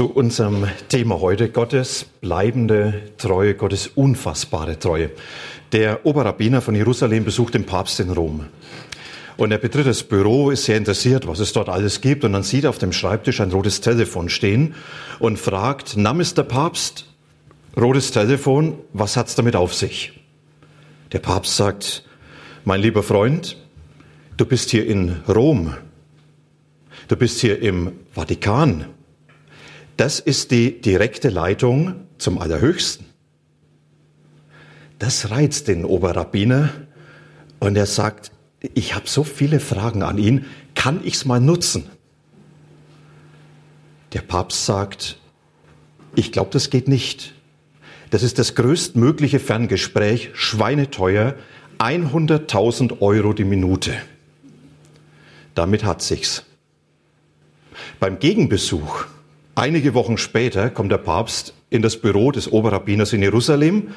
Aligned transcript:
Zu 0.00 0.10
unserem 0.10 0.66
Thema 0.88 1.20
heute 1.20 1.50
Gottes 1.50 2.06
bleibende 2.22 3.02
Treue, 3.18 3.54
Gottes 3.54 3.86
unfassbare 3.86 4.78
Treue. 4.78 5.10
Der 5.72 6.06
Oberrabbiner 6.06 6.62
von 6.62 6.74
Jerusalem 6.74 7.22
besucht 7.22 7.52
den 7.52 7.66
Papst 7.66 8.00
in 8.00 8.08
Rom. 8.08 8.46
Und 9.36 9.52
er 9.52 9.58
betritt 9.58 9.86
das 9.86 10.02
Büro, 10.02 10.48
ist 10.48 10.64
sehr 10.64 10.78
interessiert, 10.78 11.26
was 11.26 11.38
es 11.38 11.52
dort 11.52 11.68
alles 11.68 12.00
gibt. 12.00 12.24
Und 12.24 12.32
dann 12.32 12.44
sieht 12.44 12.64
er 12.64 12.70
auf 12.70 12.78
dem 12.78 12.94
Schreibtisch 12.94 13.42
ein 13.42 13.52
rotes 13.52 13.82
Telefon 13.82 14.30
stehen 14.30 14.74
und 15.18 15.38
fragt, 15.38 15.98
na, 15.98 16.14
Mr. 16.14 16.44
Papst, 16.44 17.04
rotes 17.78 18.10
Telefon, 18.10 18.78
was 18.94 19.18
hat's 19.18 19.34
damit 19.34 19.54
auf 19.54 19.74
sich? 19.74 20.18
Der 21.12 21.18
Papst 21.18 21.56
sagt, 21.56 22.06
mein 22.64 22.80
lieber 22.80 23.02
Freund, 23.02 23.58
du 24.38 24.46
bist 24.46 24.70
hier 24.70 24.86
in 24.86 25.16
Rom. 25.28 25.74
Du 27.08 27.16
bist 27.16 27.40
hier 27.40 27.60
im 27.60 27.92
Vatikan. 28.12 28.86
Das 30.00 30.18
ist 30.18 30.50
die 30.50 30.80
direkte 30.80 31.28
Leitung 31.28 32.06
zum 32.16 32.38
Allerhöchsten. 32.38 33.04
Das 34.98 35.30
reizt 35.30 35.68
den 35.68 35.84
Oberrabbiner 35.84 36.70
und 37.58 37.76
er 37.76 37.84
sagt, 37.84 38.32
ich 38.72 38.94
habe 38.94 39.10
so 39.10 39.24
viele 39.24 39.60
Fragen 39.60 40.02
an 40.02 40.16
ihn, 40.16 40.46
kann 40.74 41.04
ich's 41.04 41.26
mal 41.26 41.38
nutzen? 41.38 41.90
Der 44.14 44.22
Papst 44.22 44.64
sagt, 44.64 45.18
ich 46.14 46.32
glaube, 46.32 46.48
das 46.50 46.70
geht 46.70 46.88
nicht. 46.88 47.34
Das 48.08 48.22
ist 48.22 48.38
das 48.38 48.54
größtmögliche 48.54 49.38
Ferngespräch, 49.38 50.30
schweineteuer, 50.32 51.34
100.000 51.78 53.02
Euro 53.02 53.34
die 53.34 53.44
Minute. 53.44 53.92
Damit 55.54 55.84
hat 55.84 56.00
sich's. 56.00 56.46
Beim 57.98 58.18
Gegenbesuch 58.18 59.04
Einige 59.54 59.94
Wochen 59.94 60.16
später 60.16 60.70
kommt 60.70 60.92
der 60.92 60.98
Papst 60.98 61.54
in 61.70 61.82
das 61.82 61.96
Büro 61.96 62.30
des 62.30 62.50
Oberrabbiners 62.50 63.12
in 63.12 63.22
Jerusalem 63.22 63.88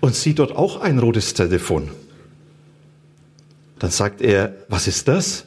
und 0.00 0.14
sieht 0.14 0.38
dort 0.38 0.54
auch 0.56 0.80
ein 0.80 0.98
rotes 0.98 1.34
Telefon. 1.34 1.90
Dann 3.78 3.90
sagt 3.90 4.20
er, 4.20 4.54
was 4.68 4.86
ist 4.86 5.08
das? 5.08 5.44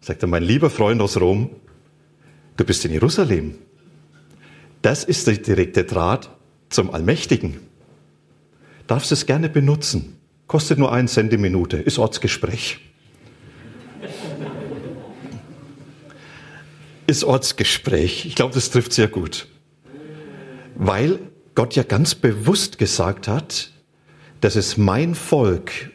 Sagt 0.00 0.22
er, 0.22 0.28
mein 0.28 0.42
lieber 0.42 0.70
Freund 0.70 1.00
aus 1.00 1.20
Rom, 1.20 1.50
du 2.56 2.64
bist 2.64 2.84
in 2.84 2.92
Jerusalem. 2.92 3.54
Das 4.82 5.04
ist 5.04 5.28
der 5.28 5.36
direkte 5.36 5.84
Draht 5.84 6.30
zum 6.70 6.92
Allmächtigen. 6.92 7.60
Darfst 8.88 9.12
es 9.12 9.26
gerne 9.26 9.48
benutzen. 9.48 10.16
Kostet 10.48 10.78
nur 10.78 10.92
einen 10.92 11.08
Cent 11.08 11.32
die 11.32 11.38
Minute, 11.38 11.76
ist 11.76 11.98
Ortsgespräch. 11.98 12.80
Ist 17.12 17.24
Ortsgespräch. 17.24 18.24
Ich 18.24 18.34
glaube, 18.34 18.54
das 18.54 18.70
trifft 18.70 18.92
sehr 18.94 19.06
gut. 19.06 19.46
Weil 20.74 21.18
Gott 21.54 21.76
ja 21.76 21.82
ganz 21.82 22.14
bewusst 22.14 22.78
gesagt 22.78 23.28
hat, 23.28 23.70
das 24.40 24.56
ist 24.56 24.78
mein 24.78 25.14
Volk 25.14 25.90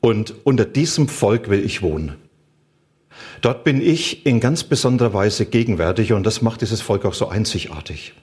und 0.00 0.34
unter 0.44 0.64
diesem 0.64 1.06
Volk 1.06 1.50
will 1.50 1.62
ich 1.62 1.82
wohnen. 1.82 2.16
Dort 3.42 3.62
bin 3.62 3.82
ich 3.82 4.24
in 4.24 4.40
ganz 4.40 4.64
besonderer 4.64 5.12
Weise 5.12 5.44
gegenwärtig 5.44 6.14
und 6.14 6.24
das 6.24 6.40
macht 6.40 6.62
dieses 6.62 6.80
Volk 6.80 7.04
auch 7.04 7.14
so 7.14 7.28
einzigartig. 7.28 8.14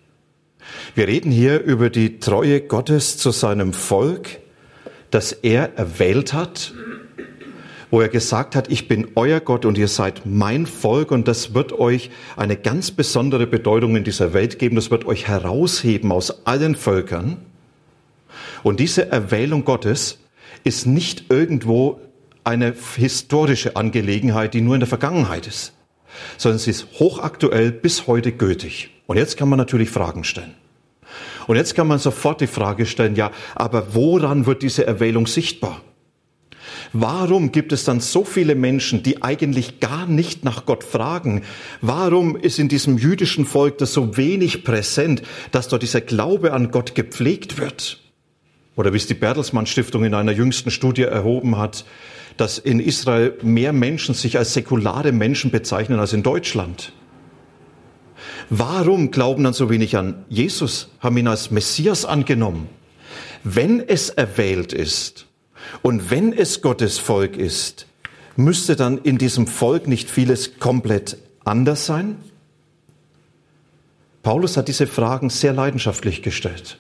Wir 0.96 1.08
reden 1.08 1.32
hier 1.32 1.62
über 1.62 1.92
die 1.92 2.20
Treue 2.20 2.60
Gottes 2.60 3.18
zu 3.18 3.30
seinem 3.30 3.72
Volk, 3.72 4.40
das 5.12 5.32
er 5.32 5.78
erwählt 5.78 6.34
hat 6.34 6.74
wo 7.96 8.02
er 8.02 8.10
gesagt 8.10 8.58
hat, 8.58 8.70
ich 8.70 8.90
bin 8.90 9.08
euer 9.16 9.40
Gott 9.40 9.64
und 9.64 9.78
ihr 9.78 9.88
seid 9.88 10.24
mein 10.26 10.66
Volk 10.66 11.12
und 11.12 11.30
das 11.30 11.54
wird 11.54 11.72
euch 11.72 12.10
eine 12.36 12.58
ganz 12.58 12.92
besondere 12.92 13.48
Bedeutung 13.48 13.96
in 13.96 14.04
dieser 14.04 14.34
Welt 14.34 14.60
geben, 14.60 14.76
das 14.76 14.92
wird 14.92 15.06
euch 15.06 15.30
herausheben 15.30 16.12
aus 16.12 16.46
allen 16.46 16.76
Völkern. 16.76 17.38
Und 18.64 18.82
diese 18.82 19.10
Erwählung 19.10 19.64
Gottes 19.64 20.20
ist 20.66 20.86
nicht 20.86 21.28
irgendwo 21.30 22.02
eine 22.44 22.74
historische 22.98 23.78
Angelegenheit, 23.78 24.54
die 24.54 24.60
nur 24.60 24.76
in 24.76 24.82
der 24.82 24.90
Vergangenheit 24.90 25.48
ist, 25.48 25.72
sondern 26.36 26.60
sie 26.60 26.72
ist 26.72 26.88
hochaktuell 27.00 27.72
bis 27.72 28.08
heute 28.08 28.34
gültig. 28.34 28.90
Und 29.08 29.16
jetzt 29.16 29.38
kann 29.38 29.48
man 29.48 29.58
natürlich 29.58 29.90
Fragen 29.90 30.26
stellen. 30.26 30.54
Und 31.48 31.56
jetzt 31.56 31.76
kann 31.76 31.88
man 31.88 32.00
sofort 32.00 32.42
die 32.42 32.48
Frage 32.48 32.88
stellen, 32.88 33.16
ja, 33.16 33.32
aber 33.56 33.96
woran 33.96 34.48
wird 34.48 34.64
diese 34.64 34.86
Erwählung 34.86 35.28
sichtbar? 35.28 35.80
Warum 36.94 37.52
gibt 37.52 37.72
es 37.72 37.84
dann 37.84 38.00
so 38.00 38.24
viele 38.24 38.56
Menschen, 38.56 39.04
die 39.04 39.22
eigentlich 39.22 39.80
gar 39.80 40.06
nicht 40.08 40.44
nach 40.44 40.66
Gott 40.66 40.84
fragen? 40.84 41.44
Warum 41.82 42.36
ist 42.36 42.60
in 42.60 42.68
diesem 42.68 42.98
jüdischen 42.98 43.46
Volk 43.46 43.78
das 43.78 43.94
so 43.94 44.18
wenig 44.18 44.64
präsent, 44.64 45.22
dass 45.52 45.68
dort 45.68 45.84
dieser 45.84 46.02
Glaube 46.02 46.54
an 46.54 46.72
Gott 46.72 46.96
gepflegt 46.96 47.58
wird? 47.58 48.00
Oder 48.76 48.94
wie 48.94 48.98
es 48.98 49.08
die 49.08 49.14
Bertelsmann 49.14 49.66
Stiftung 49.66 50.04
in 50.04 50.14
einer 50.14 50.34
jüngsten 50.34 50.72
Studie 50.72 51.04
erhoben 51.04 51.58
hat, 51.58 51.86
dass 52.38 52.58
in 52.58 52.80
Israel 52.80 53.38
mehr 53.42 53.74
Menschen 53.74 54.14
sich 54.14 54.38
als 54.38 54.54
säkulare 54.54 55.12
Menschen 55.12 55.52
bezeichnen 55.52 56.00
als 56.00 56.14
in 56.14 56.24
Deutschland. 56.24 56.92
Warum 58.50 59.12
glauben 59.12 59.44
dann 59.44 59.54
so 59.54 59.70
wenig 59.70 59.96
an 59.98 60.26
Jesus, 60.30 60.90
haben 61.00 61.18
ihn 61.18 61.28
als 61.28 61.52
Messias 61.52 62.06
angenommen? 62.06 62.70
Wenn 63.44 63.80
es 63.80 64.10
erwählt 64.10 64.74
ist, 64.74 65.28
und 65.82 66.10
wenn 66.12 66.34
es 66.34 66.62
Gottes 66.62 66.98
Volk 66.98 67.38
ist, 67.38 67.88
müsste 68.36 68.76
dann 68.76 68.98
in 68.98 69.18
diesem 69.18 69.48
Volk 69.48 69.88
nicht 69.88 70.10
vieles 70.10 70.60
komplett 70.60 71.18
anders 71.44 71.86
sein? 71.86 72.18
Paulus 74.24 74.58
hat 74.58 74.68
diese 74.68 74.88
Fragen 74.88 75.30
sehr 75.30 75.54
leidenschaftlich 75.54 76.24
gestellt. 76.24 76.80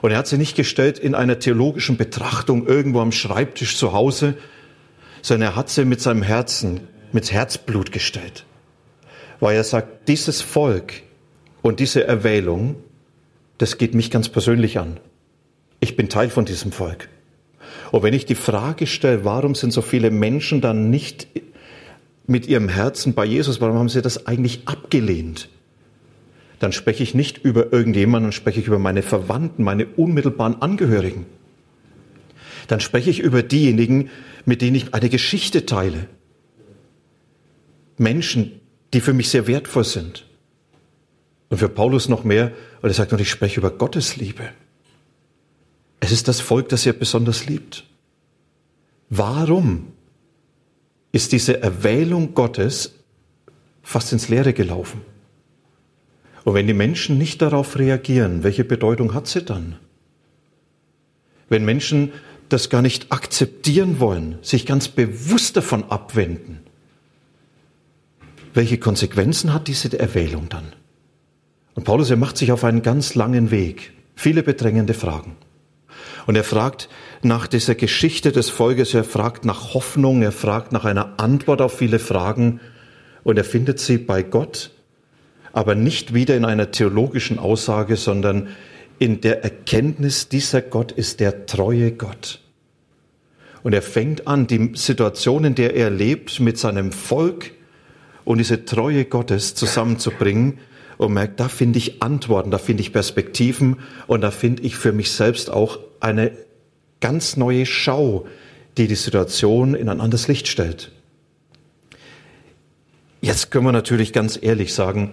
Und 0.00 0.10
er 0.10 0.18
hat 0.18 0.26
sie 0.26 0.38
nicht 0.38 0.56
gestellt 0.56 0.98
in 0.98 1.14
einer 1.14 1.38
theologischen 1.38 1.96
Betrachtung 1.96 2.66
irgendwo 2.66 3.00
am 3.00 3.12
Schreibtisch 3.12 3.76
zu 3.76 3.92
Hause, 3.92 4.34
sondern 5.22 5.50
er 5.50 5.56
hat 5.56 5.68
sie 5.68 5.84
mit 5.84 6.00
seinem 6.00 6.22
Herzen, 6.22 6.80
mit 7.12 7.32
Herzblut 7.32 7.92
gestellt. 7.92 8.44
Weil 9.40 9.56
er 9.56 9.64
sagt, 9.64 10.08
dieses 10.08 10.40
Volk 10.40 10.94
und 11.62 11.80
diese 11.80 12.04
Erwählung, 12.04 12.76
das 13.58 13.76
geht 13.76 13.94
mich 13.94 14.10
ganz 14.10 14.28
persönlich 14.28 14.78
an. 14.78 15.00
Ich 15.80 15.96
bin 15.96 16.08
Teil 16.08 16.30
von 16.30 16.44
diesem 16.44 16.72
Volk. 16.72 17.08
Und 17.90 18.02
wenn 18.02 18.14
ich 18.14 18.26
die 18.26 18.34
Frage 18.34 18.86
stelle, 18.86 19.24
warum 19.24 19.54
sind 19.54 19.72
so 19.72 19.82
viele 19.82 20.10
Menschen 20.10 20.60
dann 20.60 20.90
nicht 20.90 21.28
mit 22.26 22.46
ihrem 22.46 22.68
Herzen 22.68 23.14
bei 23.14 23.24
Jesus, 23.24 23.60
warum 23.60 23.78
haben 23.78 23.88
sie 23.88 24.02
das 24.02 24.26
eigentlich 24.26 24.62
abgelehnt? 24.66 25.48
Dann 26.58 26.72
spreche 26.72 27.02
ich 27.02 27.14
nicht 27.14 27.38
über 27.38 27.72
irgendjemanden, 27.72 28.26
dann 28.26 28.32
spreche 28.32 28.60
ich 28.60 28.66
über 28.66 28.78
meine 28.78 29.02
Verwandten, 29.02 29.62
meine 29.62 29.86
unmittelbaren 29.86 30.60
Angehörigen. 30.60 31.26
Dann 32.66 32.80
spreche 32.80 33.10
ich 33.10 33.20
über 33.20 33.42
diejenigen, 33.42 34.10
mit 34.44 34.60
denen 34.60 34.76
ich 34.76 34.92
eine 34.92 35.08
Geschichte 35.08 35.66
teile. 35.66 36.06
Menschen, 37.96 38.60
die 38.92 39.00
für 39.00 39.12
mich 39.12 39.30
sehr 39.30 39.46
wertvoll 39.46 39.84
sind. 39.84 40.26
Und 41.48 41.58
für 41.58 41.68
Paulus 41.68 42.08
noch 42.08 42.24
mehr, 42.24 42.52
und 42.82 42.90
er 42.90 42.94
sagt, 42.94 43.12
und 43.12 43.20
ich 43.20 43.30
spreche 43.30 43.60
über 43.60 43.70
Gottes 43.70 44.16
Liebe. 44.16 44.50
Es 46.00 46.12
ist 46.12 46.28
das 46.28 46.40
Volk, 46.40 46.68
das 46.68 46.86
er 46.86 46.92
besonders 46.92 47.46
liebt. 47.46 47.84
Warum 49.10 49.92
ist 51.12 51.32
diese 51.32 51.62
Erwählung 51.62 52.34
Gottes 52.34 52.94
fast 53.82 54.12
ins 54.12 54.28
Leere 54.28 54.52
gelaufen? 54.52 55.00
Und 56.44 56.54
wenn 56.54 56.66
die 56.66 56.74
Menschen 56.74 57.18
nicht 57.18 57.42
darauf 57.42 57.78
reagieren, 57.78 58.42
welche 58.42 58.64
Bedeutung 58.64 59.14
hat 59.14 59.26
sie 59.26 59.42
dann? 59.42 59.76
Wenn 61.48 61.64
Menschen 61.64 62.12
das 62.48 62.70
gar 62.70 62.82
nicht 62.82 63.12
akzeptieren 63.12 64.00
wollen, 64.00 64.38
sich 64.42 64.64
ganz 64.64 64.88
bewusst 64.88 65.56
davon 65.56 65.84
abwenden, 65.84 66.60
welche 68.54 68.78
Konsequenzen 68.78 69.52
hat 69.52 69.68
diese 69.68 69.98
Erwählung 69.98 70.48
dann? 70.48 70.72
Und 71.74 71.84
Paulus, 71.84 72.10
er 72.10 72.16
macht 72.16 72.36
sich 72.38 72.50
auf 72.50 72.64
einen 72.64 72.82
ganz 72.82 73.14
langen 73.14 73.50
Weg, 73.50 73.92
viele 74.16 74.42
bedrängende 74.42 74.94
Fragen. 74.94 75.36
Und 76.28 76.36
er 76.36 76.44
fragt 76.44 76.90
nach 77.22 77.46
dieser 77.46 77.74
Geschichte 77.74 78.32
des 78.32 78.50
Volkes, 78.50 78.92
er 78.92 79.04
fragt 79.04 79.46
nach 79.46 79.72
Hoffnung, 79.72 80.20
er 80.20 80.30
fragt 80.30 80.72
nach 80.72 80.84
einer 80.84 81.14
Antwort 81.18 81.62
auf 81.62 81.78
viele 81.78 81.98
Fragen 81.98 82.60
und 83.24 83.38
er 83.38 83.44
findet 83.44 83.80
sie 83.80 83.96
bei 83.96 84.22
Gott, 84.22 84.70
aber 85.54 85.74
nicht 85.74 86.12
wieder 86.12 86.36
in 86.36 86.44
einer 86.44 86.70
theologischen 86.70 87.38
Aussage, 87.38 87.96
sondern 87.96 88.48
in 88.98 89.22
der 89.22 89.42
Erkenntnis, 89.42 90.28
dieser 90.28 90.60
Gott 90.60 90.92
ist 90.92 91.20
der 91.20 91.46
treue 91.46 91.92
Gott. 91.92 92.42
Und 93.62 93.72
er 93.72 93.80
fängt 93.80 94.26
an, 94.26 94.46
die 94.46 94.72
Situation, 94.74 95.46
in 95.46 95.54
der 95.54 95.76
er 95.76 95.88
lebt, 95.88 96.40
mit 96.40 96.58
seinem 96.58 96.92
Volk 96.92 97.52
und 98.26 98.36
diese 98.36 98.66
Treue 98.66 99.06
Gottes 99.06 99.54
zusammenzubringen 99.54 100.58
und 100.98 101.14
merkt, 101.14 101.40
da 101.40 101.48
finde 101.48 101.78
ich 101.78 102.02
Antworten, 102.02 102.50
da 102.50 102.58
finde 102.58 102.82
ich 102.82 102.92
Perspektiven 102.92 103.78
und 104.06 104.20
da 104.20 104.30
finde 104.30 104.64
ich 104.64 104.76
für 104.76 104.92
mich 104.92 105.10
selbst 105.10 105.48
auch 105.50 105.87
eine 106.00 106.32
ganz 107.00 107.36
neue 107.36 107.66
Schau, 107.66 108.26
die 108.76 108.86
die 108.86 108.94
Situation 108.94 109.74
in 109.74 109.88
ein 109.88 110.00
anderes 110.00 110.28
Licht 110.28 110.48
stellt. 110.48 110.92
Jetzt 113.20 113.50
können 113.50 113.64
wir 113.64 113.72
natürlich 113.72 114.12
ganz 114.12 114.38
ehrlich 114.40 114.72
sagen, 114.72 115.12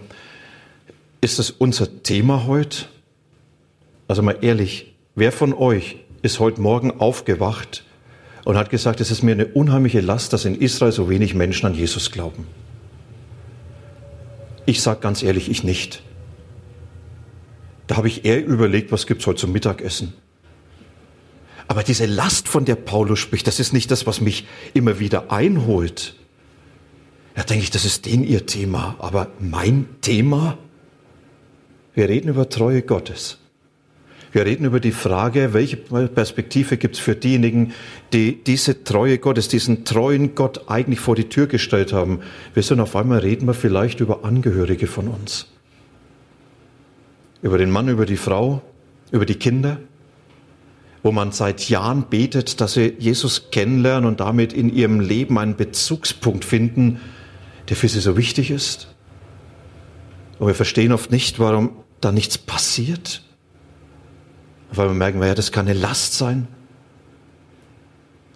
ist 1.21 1.39
das 1.39 1.49
unser 1.49 2.03
Thema 2.03 2.45
heute? 2.45 2.85
Also 4.07 4.21
mal 4.21 4.37
ehrlich, 4.41 4.93
wer 5.15 5.31
von 5.31 5.53
euch 5.53 5.97
ist 6.21 6.39
heute 6.39 6.61
Morgen 6.61 6.91
aufgewacht 6.99 7.83
und 8.43 8.57
hat 8.57 8.69
gesagt, 8.69 9.01
es 9.01 9.09
ist 9.09 9.23
mir 9.23 9.31
eine 9.31 9.47
unheimliche 9.47 10.01
Last, 10.01 10.33
dass 10.33 10.45
in 10.45 10.55
Israel 10.55 10.91
so 10.91 11.09
wenig 11.09 11.33
Menschen 11.33 11.65
an 11.65 11.73
Jesus 11.73 12.11
glauben? 12.11 12.45
Ich 14.67 14.81
sage 14.81 14.99
ganz 14.99 15.23
ehrlich, 15.23 15.49
ich 15.49 15.63
nicht. 15.63 16.03
Da 17.87 17.97
habe 17.97 18.07
ich 18.07 18.25
eher 18.25 18.43
überlegt, 18.45 18.91
was 18.91 19.07
gibt's 19.07 19.25
heute 19.25 19.41
zum 19.41 19.51
Mittagessen. 19.51 20.13
Aber 21.67 21.83
diese 21.83 22.05
Last, 22.05 22.47
von 22.47 22.65
der 22.65 22.75
Paulus 22.75 23.19
spricht, 23.19 23.47
das 23.47 23.59
ist 23.59 23.73
nicht 23.73 23.89
das, 23.91 24.05
was 24.05 24.21
mich 24.21 24.45
immer 24.73 24.99
wieder 24.99 25.31
einholt. 25.31 26.15
Da 27.35 27.43
denke 27.43 27.63
ich, 27.63 27.71
das 27.71 27.85
ist 27.85 28.05
den 28.05 28.23
ihr 28.23 28.45
Thema. 28.45 28.95
Aber 28.99 29.29
mein 29.39 29.87
Thema? 30.01 30.57
Wir 31.93 32.07
reden 32.07 32.29
über 32.29 32.49
Treue 32.49 32.81
Gottes. 32.81 33.39
Wir 34.31 34.45
reden 34.45 34.65
über 34.65 34.81
die 34.81 34.91
Frage, 34.91 35.53
welche 35.53 35.77
Perspektive 35.77 36.75
gibt 36.75 36.95
es 36.95 37.01
für 37.01 37.15
diejenigen, 37.15 37.71
die 38.11 38.43
diese 38.43 38.83
Treue 38.83 39.17
Gottes, 39.17 39.47
diesen 39.47 39.85
treuen 39.85 40.35
Gott 40.35 40.69
eigentlich 40.69 40.99
vor 40.99 41.15
die 41.15 41.29
Tür 41.29 41.47
gestellt 41.47 41.93
haben. 41.93 42.19
Wir 42.53 42.61
sind 42.61 42.81
auf 42.81 42.97
einmal 42.97 43.19
reden 43.19 43.47
wir 43.47 43.53
vielleicht 43.53 44.01
über 44.01 44.25
Angehörige 44.25 44.87
von 44.87 45.07
uns. 45.07 45.47
Über 47.41 47.57
den 47.57 47.71
Mann, 47.71 47.87
über 47.87 48.05
die 48.05 48.17
Frau, 48.17 48.61
über 49.09 49.25
die 49.25 49.35
Kinder, 49.35 49.79
wo 51.05 51.11
man 51.11 51.31
seit 51.31 51.69
Jahren 51.69 52.07
betet, 52.09 52.59
dass 52.61 52.73
sie 52.73 52.95
Jesus 52.97 53.51
kennenlernen 53.51 54.07
und 54.07 54.21
damit 54.21 54.53
in 54.53 54.73
ihrem 54.73 54.99
Leben 54.99 55.37
einen 55.37 55.55
Bezugspunkt 55.55 56.43
finden, 56.43 56.99
der 57.69 57.75
für 57.75 57.87
sie 57.87 57.99
so 57.99 58.17
wichtig 58.17 58.49
ist. 58.49 58.87
Und 60.39 60.47
wir 60.47 60.55
verstehen 60.55 60.91
oft 60.91 61.11
nicht, 61.11 61.37
warum 61.37 61.83
da 62.01 62.11
nichts 62.11 62.39
passiert. 62.39 63.21
Weil 64.71 64.87
wir 64.87 64.95
merken, 64.95 65.21
ja, 65.21 65.35
das 65.35 65.51
kann 65.51 65.67
eine 65.67 65.79
Last 65.79 66.17
sein. 66.17 66.47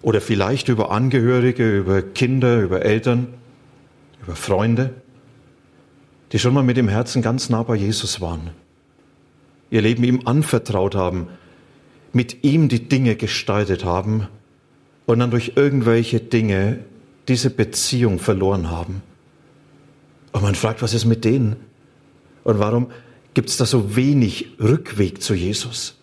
Oder 0.04 0.22
vielleicht 0.22 0.70
über 0.70 0.92
Angehörige, 0.92 1.76
über 1.76 2.04
Kinder, 2.04 2.62
über 2.62 2.84
Eltern, 2.84 3.30
über 4.22 4.36
Freunde, 4.36 4.94
die 6.34 6.38
schon 6.38 6.54
mal 6.54 6.64
mit 6.64 6.78
dem 6.78 6.88
Herzen 6.88 7.24
ganz 7.24 7.50
nah 7.50 7.64
bei 7.64 7.74
Jesus 7.74 8.22
waren. 8.22 8.52
Ihr 9.72 9.82
Leben 9.82 10.04
ihm 10.04 10.22
anvertraut 10.26 10.94
haben, 10.94 11.30
mit 12.14 12.44
ihm 12.44 12.70
die 12.70 12.88
Dinge 12.88 13.16
gestaltet 13.16 13.86
haben 13.86 14.28
und 15.06 15.20
dann 15.20 15.32
durch 15.32 15.54
irgendwelche 15.56 16.20
Dinge 16.20 16.80
diese 17.28 17.50
Beziehung 17.50 18.20
verloren 18.20 18.70
haben. 18.70 19.02
Und 20.32 20.44
man 20.44 20.56
fragt, 20.56 20.82
was 20.82 20.94
ist 20.94 21.06
mit 21.06 21.26
denen? 21.26 21.56
Und 22.44 22.60
warum 22.60 22.92
gibt 23.34 23.50
es 23.50 23.58
da 23.58 23.66
so 23.66 23.96
wenig 23.96 24.56
Rückweg 24.60 25.22
zu 25.22 25.34
Jesus? 25.34 25.96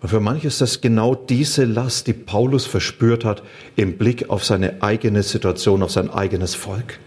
Und 0.00 0.08
für 0.08 0.20
manche 0.20 0.46
ist 0.46 0.60
das 0.60 0.80
genau 0.80 1.14
diese 1.14 1.64
Last, 1.64 2.06
die 2.06 2.12
Paulus 2.12 2.66
verspürt 2.66 3.24
hat 3.24 3.42
im 3.74 3.98
Blick 3.98 4.30
auf 4.30 4.44
seine 4.44 4.82
eigene 4.82 5.24
Situation, 5.24 5.82
auf 5.82 5.90
sein 5.90 6.10
eigenes 6.10 6.54
Volk. 6.54 7.00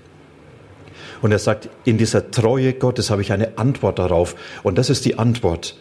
Und 1.22 1.32
er 1.32 1.40
sagt, 1.40 1.70
in 1.86 1.98
dieser 1.98 2.32
Treue 2.32 2.74
Gottes 2.74 3.10
habe 3.10 3.22
ich 3.22 3.32
eine 3.32 3.58
Antwort 3.58 4.00
darauf. 4.00 4.36
Und 4.64 4.78
das 4.78 4.90
ist 4.90 5.06
die 5.06 5.20
Antwort, 5.20 5.78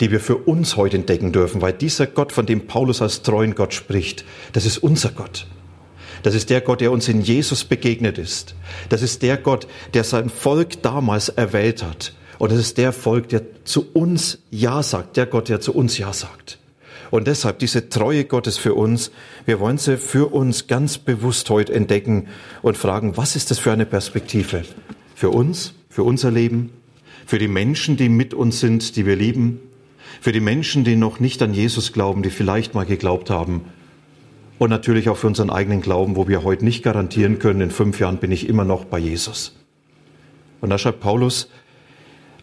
die 0.00 0.10
wir 0.10 0.20
für 0.20 0.36
uns 0.36 0.76
heute 0.76 0.96
entdecken 0.96 1.32
dürfen, 1.32 1.60
weil 1.60 1.72
dieser 1.72 2.06
Gott, 2.06 2.32
von 2.32 2.46
dem 2.46 2.66
Paulus 2.66 3.02
als 3.02 3.22
treuen 3.22 3.54
Gott 3.54 3.74
spricht, 3.74 4.24
das 4.52 4.64
ist 4.64 4.78
unser 4.78 5.10
Gott. 5.10 5.46
Das 6.22 6.34
ist 6.34 6.50
der 6.50 6.60
Gott, 6.60 6.80
der 6.80 6.90
uns 6.90 7.08
in 7.08 7.20
Jesus 7.20 7.64
begegnet 7.64 8.18
ist. 8.18 8.54
Das 8.88 9.02
ist 9.02 9.22
der 9.22 9.36
Gott, 9.36 9.68
der 9.94 10.04
sein 10.04 10.30
Volk 10.30 10.82
damals 10.82 11.28
erwählt 11.28 11.82
hat 11.82 12.12
und 12.38 12.52
es 12.52 12.58
ist 12.58 12.78
der 12.78 12.92
Volk, 12.92 13.28
der 13.28 13.64
zu 13.64 13.86
uns 13.92 14.38
Ja 14.50 14.82
sagt, 14.82 15.16
der 15.16 15.26
Gott, 15.26 15.48
der 15.48 15.60
zu 15.60 15.74
uns 15.74 15.98
Ja 15.98 16.12
sagt. 16.12 16.58
Und 17.10 17.26
deshalb 17.26 17.58
diese 17.58 17.88
Treue 17.88 18.24
Gottes 18.24 18.58
für 18.58 18.74
uns, 18.74 19.10
wir 19.44 19.60
wollen 19.60 19.78
sie 19.78 19.96
für 19.96 20.32
uns 20.32 20.66
ganz 20.66 20.98
bewusst 20.98 21.50
heute 21.50 21.72
entdecken 21.72 22.28
und 22.62 22.76
fragen, 22.76 23.16
was 23.16 23.34
ist 23.34 23.50
das 23.50 23.58
für 23.58 23.72
eine 23.72 23.86
Perspektive? 23.86 24.62
Für 25.14 25.30
uns, 25.30 25.74
für 25.88 26.02
unser 26.02 26.30
Leben, 26.30 26.70
für 27.26 27.38
die 27.38 27.48
Menschen, 27.48 27.96
die 27.96 28.08
mit 28.08 28.34
uns 28.34 28.60
sind, 28.60 28.94
die 28.96 29.06
wir 29.06 29.16
lieben, 29.16 29.60
für 30.20 30.32
die 30.32 30.40
Menschen, 30.40 30.84
die 30.84 30.96
noch 30.96 31.20
nicht 31.20 31.42
an 31.42 31.54
Jesus 31.54 31.92
glauben, 31.92 32.22
die 32.22 32.30
vielleicht 32.30 32.74
mal 32.74 32.86
geglaubt 32.86 33.30
haben 33.30 33.62
und 34.58 34.70
natürlich 34.70 35.08
auch 35.08 35.16
für 35.16 35.28
unseren 35.28 35.50
eigenen 35.50 35.80
Glauben, 35.80 36.16
wo 36.16 36.28
wir 36.28 36.42
heute 36.42 36.64
nicht 36.64 36.82
garantieren 36.82 37.38
können, 37.38 37.60
in 37.60 37.70
fünf 37.70 38.00
Jahren 38.00 38.18
bin 38.18 38.32
ich 38.32 38.48
immer 38.48 38.64
noch 38.64 38.84
bei 38.84 38.98
Jesus. 38.98 39.56
Und 40.60 40.70
da 40.70 40.78
schreibt 40.78 41.00
Paulus, 41.00 41.48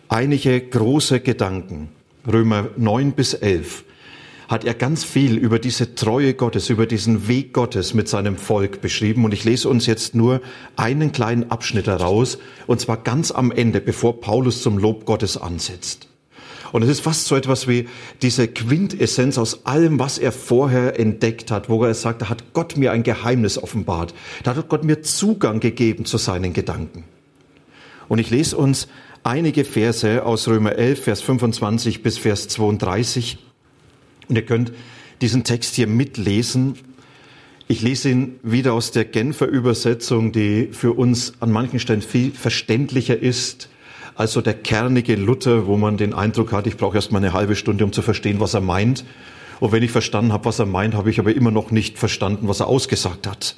einige 0.07 0.59
große 0.61 1.19
Gedanken. 1.19 1.89
Römer 2.25 2.69
9 2.77 3.11
bis 3.11 3.33
11 3.33 3.83
hat 4.47 4.63
er 4.63 4.75
ganz 4.75 5.03
viel 5.03 5.37
über 5.37 5.59
diese 5.59 5.95
Treue 5.95 6.33
Gottes, 6.35 6.69
über 6.69 6.85
diesen 6.85 7.27
Weg 7.27 7.53
Gottes 7.53 7.93
mit 7.93 8.07
seinem 8.07 8.37
Volk 8.37 8.79
beschrieben. 8.79 9.25
Und 9.25 9.33
ich 9.33 9.43
lese 9.43 9.67
uns 9.67 9.85
jetzt 9.85 10.15
nur 10.15 10.41
einen 10.75 11.11
kleinen 11.11 11.51
Abschnitt 11.51 11.87
heraus, 11.87 12.37
und 12.67 12.79
zwar 12.79 12.97
ganz 12.97 13.31
am 13.31 13.51
Ende, 13.51 13.81
bevor 13.81 14.21
Paulus 14.21 14.61
zum 14.61 14.77
Lob 14.77 15.05
Gottes 15.05 15.37
ansetzt. 15.37 16.07
Und 16.71 16.83
es 16.83 16.89
ist 16.89 17.01
fast 17.01 17.25
so 17.27 17.35
etwas 17.35 17.67
wie 17.67 17.87
diese 18.21 18.47
Quintessenz 18.47 19.37
aus 19.37 19.65
allem, 19.65 19.99
was 19.99 20.17
er 20.17 20.31
vorher 20.31 20.99
entdeckt 20.99 21.51
hat, 21.51 21.69
wo 21.69 21.83
er 21.83 21.93
sagt, 21.93 22.21
da 22.21 22.29
hat 22.29 22.53
Gott 22.53 22.77
mir 22.77 22.91
ein 22.91 23.03
Geheimnis 23.03 23.61
offenbart. 23.61 24.13
Da 24.43 24.55
hat 24.55 24.69
Gott 24.69 24.83
mir 24.83 25.01
Zugang 25.01 25.59
gegeben 25.59 26.05
zu 26.05 26.17
seinen 26.17 26.53
Gedanken. 26.53 27.03
Und 28.07 28.19
ich 28.19 28.29
lese 28.29 28.57
uns 28.57 28.87
einige 29.23 29.65
Verse 29.65 30.23
aus 30.23 30.47
Römer 30.47 30.73
11, 30.73 31.03
Vers 31.03 31.21
25 31.21 32.03
bis 32.03 32.17
Vers 32.17 32.47
32. 32.49 33.37
Und 34.27 34.35
ihr 34.35 34.45
könnt 34.45 34.71
diesen 35.21 35.43
Text 35.43 35.75
hier 35.75 35.87
mitlesen. 35.87 36.75
Ich 37.67 37.81
lese 37.81 38.09
ihn 38.09 38.39
wieder 38.43 38.73
aus 38.73 38.91
der 38.91 39.05
Genfer 39.05 39.47
Übersetzung, 39.47 40.31
die 40.31 40.69
für 40.71 40.93
uns 40.93 41.33
an 41.39 41.51
manchen 41.51 41.79
Stellen 41.79 42.01
viel 42.01 42.31
verständlicher 42.31 43.17
ist 43.17 43.69
als 44.15 44.33
so 44.33 44.41
der 44.41 44.53
kernige 44.53 45.15
Luther, 45.15 45.67
wo 45.67 45.77
man 45.77 45.97
den 45.97 46.13
Eindruck 46.13 46.53
hat, 46.53 46.67
ich 46.67 46.77
brauche 46.77 46.95
erst 46.95 47.11
mal 47.11 47.19
eine 47.19 47.33
halbe 47.33 47.55
Stunde, 47.55 47.83
um 47.83 47.91
zu 47.91 48.01
verstehen, 48.01 48.39
was 48.39 48.53
er 48.53 48.61
meint. 48.61 49.03
Und 49.59 49.71
wenn 49.71 49.83
ich 49.83 49.91
verstanden 49.91 50.31
habe, 50.31 50.45
was 50.45 50.59
er 50.59 50.65
meint, 50.65 50.95
habe 50.95 51.09
ich 51.09 51.19
aber 51.19 51.35
immer 51.35 51.51
noch 51.51 51.71
nicht 51.71 51.97
verstanden, 51.97 52.47
was 52.47 52.61
er 52.61 52.67
ausgesagt 52.67 53.27
hat. 53.27 53.55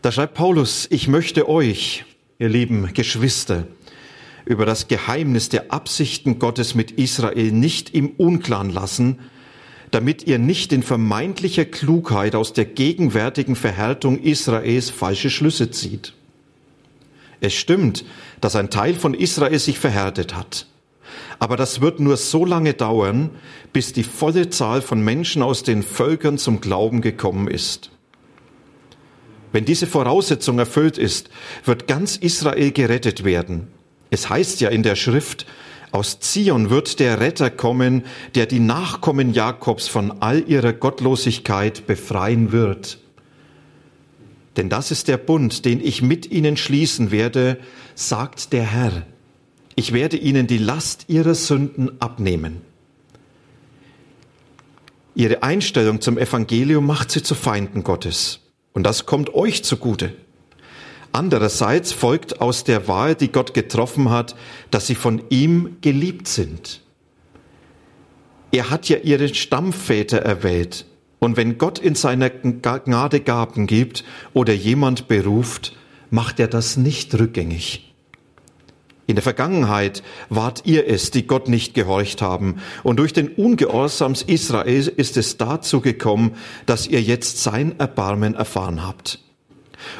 Da 0.00 0.10
schreibt 0.10 0.34
Paulus, 0.34 0.86
ich 0.90 1.08
möchte 1.08 1.48
euch, 1.48 2.04
ihr 2.38 2.48
lieben 2.48 2.92
Geschwister, 2.94 3.66
über 4.44 4.66
das 4.66 4.88
Geheimnis 4.88 5.48
der 5.48 5.72
Absichten 5.72 6.38
Gottes 6.38 6.74
mit 6.74 6.90
Israel 6.92 7.52
nicht 7.52 7.94
im 7.94 8.08
Unklaren 8.08 8.70
lassen, 8.70 9.20
damit 9.92 10.26
ihr 10.26 10.38
nicht 10.38 10.72
in 10.72 10.82
vermeintlicher 10.82 11.66
Klugheit 11.66 12.34
aus 12.34 12.52
der 12.52 12.64
gegenwärtigen 12.64 13.56
Verhärtung 13.56 14.18
Israels 14.18 14.90
falsche 14.90 15.30
Schlüsse 15.30 15.70
zieht. 15.70 16.14
Es 17.42 17.54
stimmt, 17.54 18.04
dass 18.40 18.54
ein 18.54 18.70
Teil 18.70 18.94
von 18.94 19.14
Israel 19.14 19.58
sich 19.58 19.80
verhärtet 19.80 20.36
hat. 20.36 20.68
Aber 21.40 21.56
das 21.56 21.80
wird 21.80 21.98
nur 21.98 22.16
so 22.16 22.44
lange 22.44 22.72
dauern, 22.72 23.30
bis 23.72 23.92
die 23.92 24.04
volle 24.04 24.48
Zahl 24.48 24.80
von 24.80 25.02
Menschen 25.02 25.42
aus 25.42 25.64
den 25.64 25.82
Völkern 25.82 26.38
zum 26.38 26.60
Glauben 26.60 27.00
gekommen 27.00 27.48
ist. 27.48 27.90
Wenn 29.50 29.64
diese 29.64 29.88
Voraussetzung 29.88 30.60
erfüllt 30.60 30.98
ist, 30.98 31.30
wird 31.64 31.88
ganz 31.88 32.16
Israel 32.16 32.70
gerettet 32.70 33.24
werden. 33.24 33.66
Es 34.10 34.30
heißt 34.30 34.60
ja 34.60 34.68
in 34.68 34.84
der 34.84 34.94
Schrift, 34.94 35.44
aus 35.90 36.20
Zion 36.20 36.70
wird 36.70 37.00
der 37.00 37.18
Retter 37.18 37.50
kommen, 37.50 38.04
der 38.36 38.46
die 38.46 38.60
Nachkommen 38.60 39.34
Jakobs 39.34 39.88
von 39.88 40.22
all 40.22 40.48
ihrer 40.48 40.72
Gottlosigkeit 40.72 41.88
befreien 41.88 42.52
wird. 42.52 43.01
Denn 44.56 44.68
das 44.68 44.90
ist 44.90 45.08
der 45.08 45.16
Bund, 45.16 45.64
den 45.64 45.80
ich 45.80 46.02
mit 46.02 46.30
ihnen 46.30 46.56
schließen 46.56 47.10
werde, 47.10 47.58
sagt 47.94 48.52
der 48.52 48.64
Herr. 48.64 49.06
Ich 49.74 49.92
werde 49.92 50.18
ihnen 50.18 50.46
die 50.46 50.58
Last 50.58 51.06
ihrer 51.08 51.34
Sünden 51.34 52.00
abnehmen. 52.00 52.60
Ihre 55.14 55.42
Einstellung 55.42 56.00
zum 56.00 56.18
Evangelium 56.18 56.86
macht 56.86 57.10
sie 57.10 57.22
zu 57.22 57.34
Feinden 57.34 57.82
Gottes. 57.82 58.40
Und 58.72 58.84
das 58.84 59.06
kommt 59.06 59.34
euch 59.34 59.64
zugute. 59.64 60.14
Andererseits 61.12 61.92
folgt 61.92 62.40
aus 62.40 62.64
der 62.64 62.88
Wahl, 62.88 63.14
die 63.14 63.30
Gott 63.30 63.52
getroffen 63.52 64.08
hat, 64.08 64.34
dass 64.70 64.86
sie 64.86 64.94
von 64.94 65.22
ihm 65.28 65.76
geliebt 65.82 66.26
sind. 66.26 66.80
Er 68.50 68.70
hat 68.70 68.88
ja 68.88 68.98
ihre 68.98 69.32
Stammväter 69.34 70.18
erwählt. 70.18 70.86
Und 71.22 71.36
wenn 71.36 71.56
Gott 71.56 71.78
in 71.78 71.94
seiner 71.94 72.30
Gnade 72.30 73.20
Gaben 73.20 73.68
gibt 73.68 74.02
oder 74.34 74.52
jemand 74.52 75.06
beruft, 75.06 75.72
macht 76.10 76.40
er 76.40 76.48
das 76.48 76.76
nicht 76.76 77.16
rückgängig. 77.16 77.94
In 79.06 79.14
der 79.14 79.22
Vergangenheit 79.22 80.02
wart 80.30 80.62
ihr 80.66 80.88
es, 80.88 81.12
die 81.12 81.28
Gott 81.28 81.48
nicht 81.48 81.74
gehorcht 81.74 82.22
haben. 82.22 82.56
Und 82.82 82.98
durch 82.98 83.12
den 83.12 83.28
Ungehorsam 83.28 84.14
Israels 84.26 84.88
ist 84.88 85.16
es 85.16 85.36
dazu 85.36 85.80
gekommen, 85.80 86.34
dass 86.66 86.88
ihr 86.88 87.00
jetzt 87.00 87.40
sein 87.40 87.78
Erbarmen 87.78 88.34
erfahren 88.34 88.84
habt. 88.84 89.20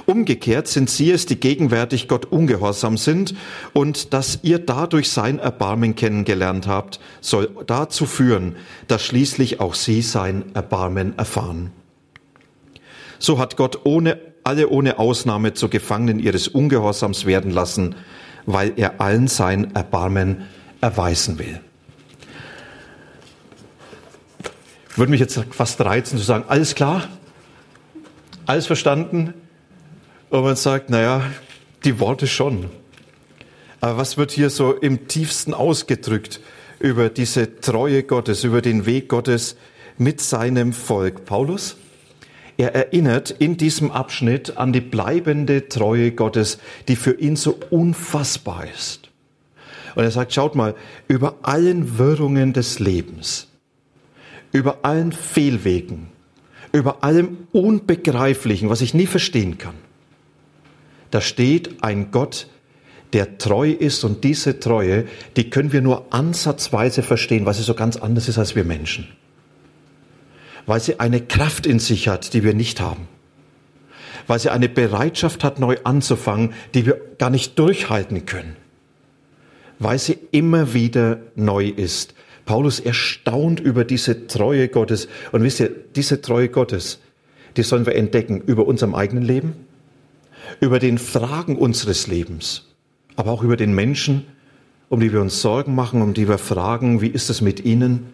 Umgekehrt 0.06 0.68
sind 0.68 0.90
sie 0.90 1.10
es, 1.10 1.26
die 1.26 1.38
gegenwärtig 1.38 2.08
Gott 2.08 2.26
ungehorsam 2.26 2.96
sind 2.96 3.34
und 3.72 4.12
dass 4.12 4.40
ihr 4.42 4.58
dadurch 4.58 5.10
sein 5.10 5.38
Erbarmen 5.38 5.94
kennengelernt 5.94 6.66
habt, 6.66 7.00
soll 7.20 7.50
dazu 7.66 8.06
führen, 8.06 8.56
dass 8.88 9.04
schließlich 9.04 9.60
auch 9.60 9.74
sie 9.74 10.02
sein 10.02 10.44
Erbarmen 10.54 11.16
erfahren. 11.18 11.70
So 13.18 13.38
hat 13.38 13.56
Gott 13.56 13.80
ohne, 13.84 14.18
alle 14.44 14.68
ohne 14.68 14.98
Ausnahme 14.98 15.54
zu 15.54 15.68
Gefangenen 15.68 16.18
ihres 16.18 16.48
Ungehorsams 16.48 17.24
werden 17.26 17.52
lassen, 17.52 17.94
weil 18.46 18.72
er 18.76 19.00
allen 19.00 19.28
sein 19.28 19.74
Erbarmen 19.74 20.48
erweisen 20.80 21.38
will. 21.38 21.60
Würde 24.96 25.10
mich 25.10 25.20
jetzt 25.20 25.40
fast 25.52 25.80
reizen 25.80 26.18
zu 26.18 26.24
sagen, 26.24 26.44
alles 26.48 26.74
klar, 26.74 27.08
alles 28.44 28.66
verstanden, 28.66 29.32
und 30.32 30.44
man 30.44 30.56
sagt, 30.56 30.88
naja, 30.88 31.30
die 31.84 32.00
Worte 32.00 32.26
schon. 32.26 32.70
Aber 33.82 33.98
was 33.98 34.16
wird 34.16 34.30
hier 34.30 34.48
so 34.48 34.72
im 34.72 35.06
tiefsten 35.06 35.52
ausgedrückt 35.52 36.40
über 36.80 37.10
diese 37.10 37.60
Treue 37.60 38.02
Gottes, 38.02 38.42
über 38.42 38.62
den 38.62 38.86
Weg 38.86 39.10
Gottes 39.10 39.56
mit 39.98 40.22
seinem 40.22 40.72
Volk? 40.72 41.26
Paulus? 41.26 41.76
Er 42.56 42.74
erinnert 42.74 43.30
in 43.30 43.58
diesem 43.58 43.90
Abschnitt 43.90 44.56
an 44.56 44.72
die 44.72 44.80
bleibende 44.80 45.68
Treue 45.68 46.12
Gottes, 46.12 46.56
die 46.88 46.96
für 46.96 47.12
ihn 47.12 47.36
so 47.36 47.58
unfassbar 47.68 48.66
ist. 48.74 49.10
Und 49.96 50.04
er 50.04 50.10
sagt, 50.10 50.32
schaut 50.32 50.54
mal, 50.54 50.74
über 51.08 51.36
allen 51.42 51.98
Wirrungen 51.98 52.54
des 52.54 52.78
Lebens, 52.78 53.48
über 54.50 54.78
allen 54.80 55.12
Fehlwegen, 55.12 56.08
über 56.72 57.04
allem 57.04 57.48
Unbegreiflichen, 57.52 58.70
was 58.70 58.80
ich 58.80 58.94
nie 58.94 59.06
verstehen 59.06 59.58
kann, 59.58 59.74
da 61.12 61.20
steht 61.20 61.84
ein 61.84 62.10
Gott, 62.10 62.48
der 63.12 63.36
treu 63.36 63.70
ist 63.70 64.02
und 64.02 64.24
diese 64.24 64.58
Treue, 64.58 65.04
die 65.36 65.50
können 65.50 65.72
wir 65.72 65.82
nur 65.82 66.06
ansatzweise 66.10 67.02
verstehen, 67.02 67.44
weil 67.44 67.52
sie 67.52 67.62
so 67.62 67.74
ganz 67.74 67.96
anders 67.98 68.28
ist 68.28 68.38
als 68.38 68.56
wir 68.56 68.64
Menschen. 68.64 69.06
Weil 70.64 70.80
sie 70.80 71.00
eine 71.00 71.20
Kraft 71.20 71.66
in 71.66 71.78
sich 71.78 72.08
hat, 72.08 72.32
die 72.32 72.42
wir 72.42 72.54
nicht 72.54 72.80
haben. 72.80 73.08
Weil 74.26 74.38
sie 74.38 74.48
eine 74.48 74.70
Bereitschaft 74.70 75.44
hat, 75.44 75.60
neu 75.60 75.76
anzufangen, 75.84 76.54
die 76.72 76.86
wir 76.86 76.98
gar 77.18 77.28
nicht 77.28 77.58
durchhalten 77.58 78.24
können. 78.24 78.56
Weil 79.78 79.98
sie 79.98 80.18
immer 80.30 80.72
wieder 80.72 81.18
neu 81.34 81.68
ist. 81.68 82.14
Paulus 82.46 82.80
erstaunt 82.80 83.60
über 83.60 83.84
diese 83.84 84.28
Treue 84.28 84.68
Gottes. 84.68 85.08
Und 85.32 85.42
wisst 85.42 85.60
ihr, 85.60 85.70
diese 85.94 86.22
Treue 86.22 86.48
Gottes, 86.48 87.00
die 87.58 87.64
sollen 87.64 87.84
wir 87.84 87.96
entdecken 87.96 88.40
über 88.40 88.66
unserem 88.66 88.94
eigenen 88.94 89.24
Leben, 89.24 89.66
über 90.60 90.78
den 90.78 90.98
Fragen 90.98 91.56
unseres 91.56 92.06
Lebens, 92.06 92.68
aber 93.16 93.30
auch 93.30 93.42
über 93.42 93.56
den 93.56 93.74
Menschen, 93.74 94.26
um 94.88 95.00
die 95.00 95.12
wir 95.12 95.20
uns 95.20 95.40
Sorgen 95.40 95.74
machen, 95.74 96.02
um 96.02 96.14
die 96.14 96.28
wir 96.28 96.38
fragen, 96.38 97.00
wie 97.00 97.08
ist 97.08 97.30
es 97.30 97.40
mit 97.40 97.64
ihnen? 97.64 98.06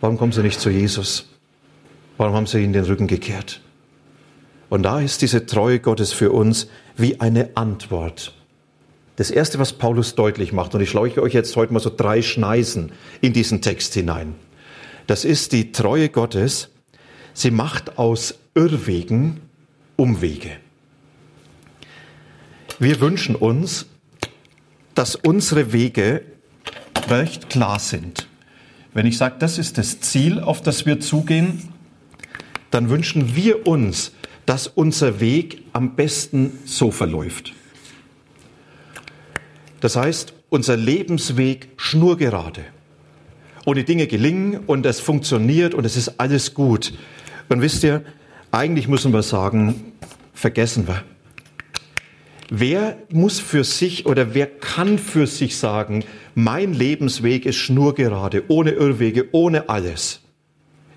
Warum 0.00 0.18
kommen 0.18 0.32
sie 0.32 0.42
nicht 0.42 0.60
zu 0.60 0.70
Jesus? 0.70 1.28
Warum 2.16 2.34
haben 2.34 2.46
sie 2.46 2.62
ihnen 2.62 2.72
den 2.72 2.84
Rücken 2.84 3.06
gekehrt? 3.06 3.60
Und 4.70 4.82
da 4.82 5.00
ist 5.00 5.22
diese 5.22 5.46
Treue 5.46 5.80
Gottes 5.80 6.12
für 6.12 6.32
uns 6.32 6.68
wie 6.96 7.20
eine 7.20 7.56
Antwort. 7.56 8.34
Das 9.16 9.30
Erste, 9.30 9.58
was 9.58 9.74
Paulus 9.74 10.14
deutlich 10.14 10.52
macht, 10.52 10.74
und 10.74 10.80
ich 10.80 10.90
schleuche 10.90 11.22
euch 11.22 11.34
jetzt 11.34 11.54
heute 11.54 11.72
mal 11.72 11.80
so 11.80 11.92
drei 11.94 12.22
Schneisen 12.22 12.92
in 13.20 13.32
diesen 13.32 13.62
Text 13.62 13.94
hinein, 13.94 14.34
das 15.06 15.24
ist 15.24 15.52
die 15.52 15.70
Treue 15.70 16.08
Gottes. 16.08 16.70
Sie 17.34 17.50
macht 17.50 17.98
aus 17.98 18.34
Irrwegen 18.54 19.40
Umwege. 19.96 20.63
Wir 22.84 23.00
wünschen 23.00 23.34
uns, 23.34 23.86
dass 24.94 25.16
unsere 25.16 25.72
Wege 25.72 26.20
recht 27.08 27.48
klar 27.48 27.78
sind. 27.78 28.28
Wenn 28.92 29.06
ich 29.06 29.16
sage, 29.16 29.36
das 29.38 29.56
ist 29.56 29.78
das 29.78 30.00
Ziel, 30.00 30.38
auf 30.38 30.60
das 30.60 30.84
wir 30.84 31.00
zugehen, 31.00 31.70
dann 32.70 32.90
wünschen 32.90 33.34
wir 33.36 33.66
uns, 33.66 34.12
dass 34.44 34.66
unser 34.66 35.18
Weg 35.18 35.62
am 35.72 35.96
besten 35.96 36.58
so 36.66 36.90
verläuft. 36.90 37.54
Das 39.80 39.96
heißt, 39.96 40.34
unser 40.50 40.76
Lebensweg 40.76 41.68
schnurgerade. 41.78 42.66
Die 43.66 43.84
Dinge 43.86 44.06
gelingen 44.06 44.58
und 44.66 44.84
es 44.84 45.00
funktioniert 45.00 45.72
und 45.72 45.86
es 45.86 45.96
ist 45.96 46.20
alles 46.20 46.52
gut. 46.52 46.92
Und 47.48 47.62
wisst 47.62 47.82
ihr, 47.82 48.04
eigentlich 48.52 48.88
müssen 48.88 49.14
wir 49.14 49.22
sagen, 49.22 49.94
vergessen 50.34 50.86
wir. 50.86 51.02
Wer 52.50 52.98
muss 53.10 53.40
für 53.40 53.64
sich 53.64 54.06
oder 54.06 54.34
wer 54.34 54.46
kann 54.46 54.98
für 54.98 55.26
sich 55.26 55.56
sagen, 55.56 56.04
mein 56.34 56.74
Lebensweg 56.74 57.46
ist 57.46 57.56
schnurgerade, 57.56 58.44
ohne 58.48 58.72
Irrwege, 58.72 59.28
ohne 59.32 59.68
alles? 59.68 60.20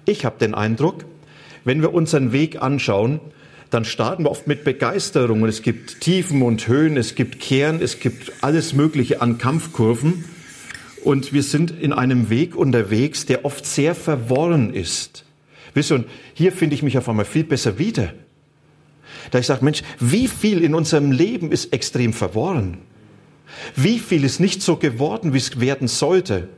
Ich 0.06 0.26
habe 0.26 0.40
den 0.40 0.54
Eindruck, 0.54 1.06
wenn 1.64 1.82
wir 1.82 1.94
unseren 1.94 2.32
Weg 2.32 2.62
anschauen, 2.62 3.20
dann 3.70 3.86
starten 3.86 4.24
wir 4.24 4.32
oft 4.32 4.48
mit 4.48 4.64
Begeisterung 4.64 5.42
und 5.42 5.50
es 5.50 5.62
gibt 5.62 6.02
Tiefen 6.02 6.42
und 6.42 6.68
Höhen, 6.68 6.98
es 6.98 7.16
gibt 7.16 7.40
Kehren, 7.40 7.82
es 7.82 8.00
gibt 8.00 8.32
alles 8.42 8.74
Mögliche 8.74 9.22
an 9.22 9.38
Kampfkurven 9.38 10.24
und 11.04 11.34
wir 11.34 11.44
sind 11.44 11.72
in 11.72 11.94
einem 11.94 12.30
Weg 12.30 12.56
unterwegs, 12.56 13.26
der 13.26 13.46
oft 13.46 13.66
sehr 13.66 13.96
verworren 13.96 14.74
ist. 14.74 15.26
Wisst 15.74 15.92
ihr, 15.92 15.96
und 15.96 16.06
hier 16.34 16.52
finde 16.52 16.76
ich 16.76 16.84
mich 16.84 16.98
auf 16.98 17.08
einmal 17.10 17.26
viel 17.26 17.44
besser 17.44 17.78
wieder. 17.78 18.14
Da 19.32 19.40
ich 19.40 19.46
sage, 19.46 19.64
Mensch, 19.64 19.84
wie 20.00 20.28
viel 20.28 20.64
in 20.64 20.74
unserem 20.74 21.12
Leben 21.12 21.52
ist 21.52 21.74
extrem 21.74 22.14
verworren? 22.14 22.78
Wie 23.76 24.00
viel 24.00 24.24
ist 24.24 24.40
nicht 24.40 24.62
so 24.62 24.76
geworden, 24.76 25.34
wie 25.34 25.38
es 25.38 25.60
werden 25.60 25.88
sollte? 25.88 26.50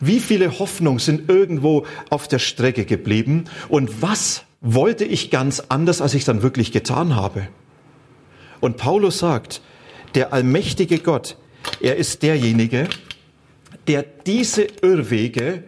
Wie 0.00 0.20
viele 0.20 0.58
Hoffnungen 0.58 0.98
sind 0.98 1.28
irgendwo 1.28 1.86
auf 2.10 2.28
der 2.28 2.38
Strecke 2.38 2.84
geblieben? 2.84 3.44
Und 3.68 4.02
was 4.02 4.44
wollte 4.60 5.04
ich 5.04 5.30
ganz 5.30 5.60
anders, 5.68 6.00
als 6.00 6.14
ich 6.14 6.24
dann 6.24 6.42
wirklich 6.42 6.72
getan 6.72 7.16
habe? 7.16 7.48
Und 8.60 8.76
Paulus 8.76 9.18
sagt, 9.18 9.60
der 10.14 10.32
allmächtige 10.32 10.98
Gott, 10.98 11.36
er 11.80 11.96
ist 11.96 12.22
derjenige, 12.22 12.88
der 13.88 14.04
diese 14.26 14.66
Irrwege 14.82 15.64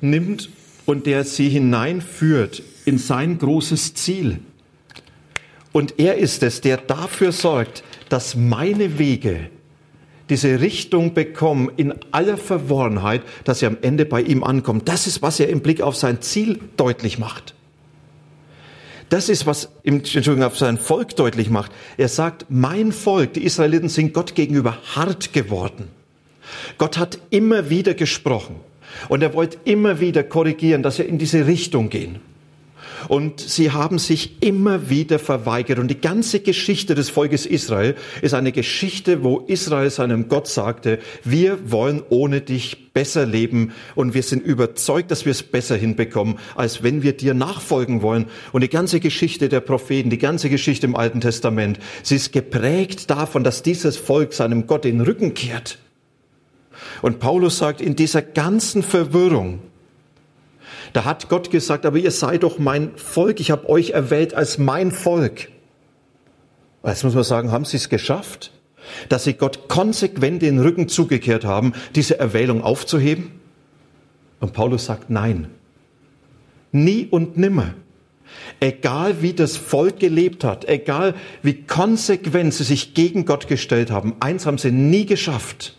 nimmt 0.00 0.50
und 0.86 1.06
der 1.06 1.24
sie 1.24 1.48
hineinführt 1.48 2.62
in 2.84 2.98
sein 2.98 3.38
großes 3.38 3.94
Ziel. 3.94 4.40
Und 5.72 5.98
er 5.98 6.16
ist 6.16 6.42
es, 6.42 6.60
der 6.60 6.76
dafür 6.76 7.32
sorgt, 7.32 7.82
dass 8.08 8.36
meine 8.36 8.98
Wege 8.98 9.50
diese 10.28 10.60
Richtung 10.60 11.14
bekommen 11.14 11.70
in 11.76 11.94
aller 12.10 12.36
Verworrenheit, 12.36 13.22
dass 13.44 13.58
sie 13.58 13.66
am 13.66 13.78
Ende 13.82 14.04
bei 14.04 14.22
ihm 14.22 14.44
ankommen. 14.44 14.82
Das 14.84 15.06
ist, 15.06 15.22
was 15.22 15.40
er 15.40 15.48
im 15.48 15.60
Blick 15.60 15.80
auf 15.80 15.96
sein 15.96 16.22
Ziel 16.22 16.60
deutlich 16.76 17.18
macht. 17.18 17.54
Das 19.08 19.28
ist, 19.28 19.44
was 19.44 19.68
im, 19.82 19.96
Entschuldigung, 19.96 20.42
auf 20.42 20.56
sein 20.56 20.78
Volk 20.78 21.16
deutlich 21.16 21.50
macht. 21.50 21.70
Er 21.98 22.08
sagt, 22.08 22.46
mein 22.48 22.92
Volk, 22.92 23.34
die 23.34 23.44
Israeliten 23.44 23.90
sind 23.90 24.14
Gott 24.14 24.34
gegenüber 24.34 24.78
hart 24.94 25.34
geworden. 25.34 25.88
Gott 26.78 26.96
hat 26.96 27.18
immer 27.28 27.68
wieder 27.68 27.92
gesprochen 27.92 28.56
und 29.08 29.22
er 29.22 29.34
wollte 29.34 29.58
immer 29.64 30.00
wieder 30.00 30.22
korrigieren, 30.22 30.82
dass 30.82 30.98
wir 30.98 31.06
in 31.06 31.18
diese 31.18 31.46
Richtung 31.46 31.90
gehen. 31.90 32.20
Und 33.08 33.40
sie 33.40 33.70
haben 33.70 33.98
sich 33.98 34.42
immer 34.42 34.88
wieder 34.90 35.18
verweigert. 35.18 35.78
Und 35.78 35.88
die 35.88 36.00
ganze 36.00 36.40
Geschichte 36.40 36.94
des 36.94 37.10
Volkes 37.10 37.46
Israel 37.46 37.94
ist 38.20 38.34
eine 38.34 38.52
Geschichte, 38.52 39.22
wo 39.22 39.38
Israel 39.38 39.90
seinem 39.90 40.28
Gott 40.28 40.48
sagte, 40.48 40.98
wir 41.24 41.70
wollen 41.70 42.02
ohne 42.08 42.40
dich 42.40 42.92
besser 42.92 43.26
leben 43.26 43.72
und 43.94 44.14
wir 44.14 44.22
sind 44.22 44.42
überzeugt, 44.42 45.10
dass 45.10 45.24
wir 45.24 45.32
es 45.32 45.42
besser 45.42 45.76
hinbekommen, 45.76 46.38
als 46.54 46.82
wenn 46.82 47.02
wir 47.02 47.16
dir 47.16 47.34
nachfolgen 47.34 48.02
wollen. 48.02 48.26
Und 48.52 48.62
die 48.62 48.68
ganze 48.68 49.00
Geschichte 49.00 49.48
der 49.48 49.60
Propheten, 49.60 50.10
die 50.10 50.18
ganze 50.18 50.50
Geschichte 50.50 50.86
im 50.86 50.96
Alten 50.96 51.20
Testament, 51.20 51.78
sie 52.02 52.16
ist 52.16 52.32
geprägt 52.32 53.10
davon, 53.10 53.44
dass 53.44 53.62
dieses 53.62 53.96
Volk 53.96 54.32
seinem 54.32 54.66
Gott 54.66 54.84
den 54.84 55.00
Rücken 55.00 55.34
kehrt. 55.34 55.78
Und 57.00 57.18
Paulus 57.18 57.58
sagt, 57.58 57.80
in 57.80 57.96
dieser 57.96 58.22
ganzen 58.22 58.82
Verwirrung, 58.82 59.60
da 60.92 61.04
hat 61.04 61.28
Gott 61.28 61.50
gesagt, 61.50 61.86
aber 61.86 61.98
ihr 61.98 62.10
seid 62.10 62.42
doch 62.42 62.58
mein 62.58 62.96
Volk, 62.96 63.40
ich 63.40 63.50
habe 63.50 63.68
euch 63.68 63.90
erwählt 63.90 64.34
als 64.34 64.58
mein 64.58 64.90
Volk. 64.90 65.48
Jetzt 66.84 67.04
muss 67.04 67.14
man 67.14 67.24
sagen, 67.24 67.52
haben 67.52 67.64
sie 67.64 67.76
es 67.76 67.88
geschafft, 67.88 68.52
dass 69.08 69.24
sie 69.24 69.34
Gott 69.34 69.68
konsequent 69.68 70.42
den 70.42 70.58
Rücken 70.58 70.88
zugekehrt 70.88 71.44
haben, 71.44 71.72
diese 71.94 72.18
Erwählung 72.18 72.62
aufzuheben? 72.62 73.30
Und 74.40 74.52
Paulus 74.52 74.86
sagt 74.86 75.08
nein. 75.08 75.48
Nie 76.72 77.06
und 77.10 77.36
nimmer. 77.36 77.74
Egal 78.60 79.22
wie 79.22 79.34
das 79.34 79.56
Volk 79.56 80.00
gelebt 80.00 80.42
hat, 80.42 80.68
egal 80.68 81.14
wie 81.42 81.62
konsequent 81.62 82.54
sie 82.54 82.64
sich 82.64 82.94
gegen 82.94 83.24
Gott 83.24 83.46
gestellt 83.46 83.90
haben, 83.90 84.14
eins 84.20 84.46
haben 84.46 84.58
sie 84.58 84.72
nie 84.72 85.06
geschafft, 85.06 85.76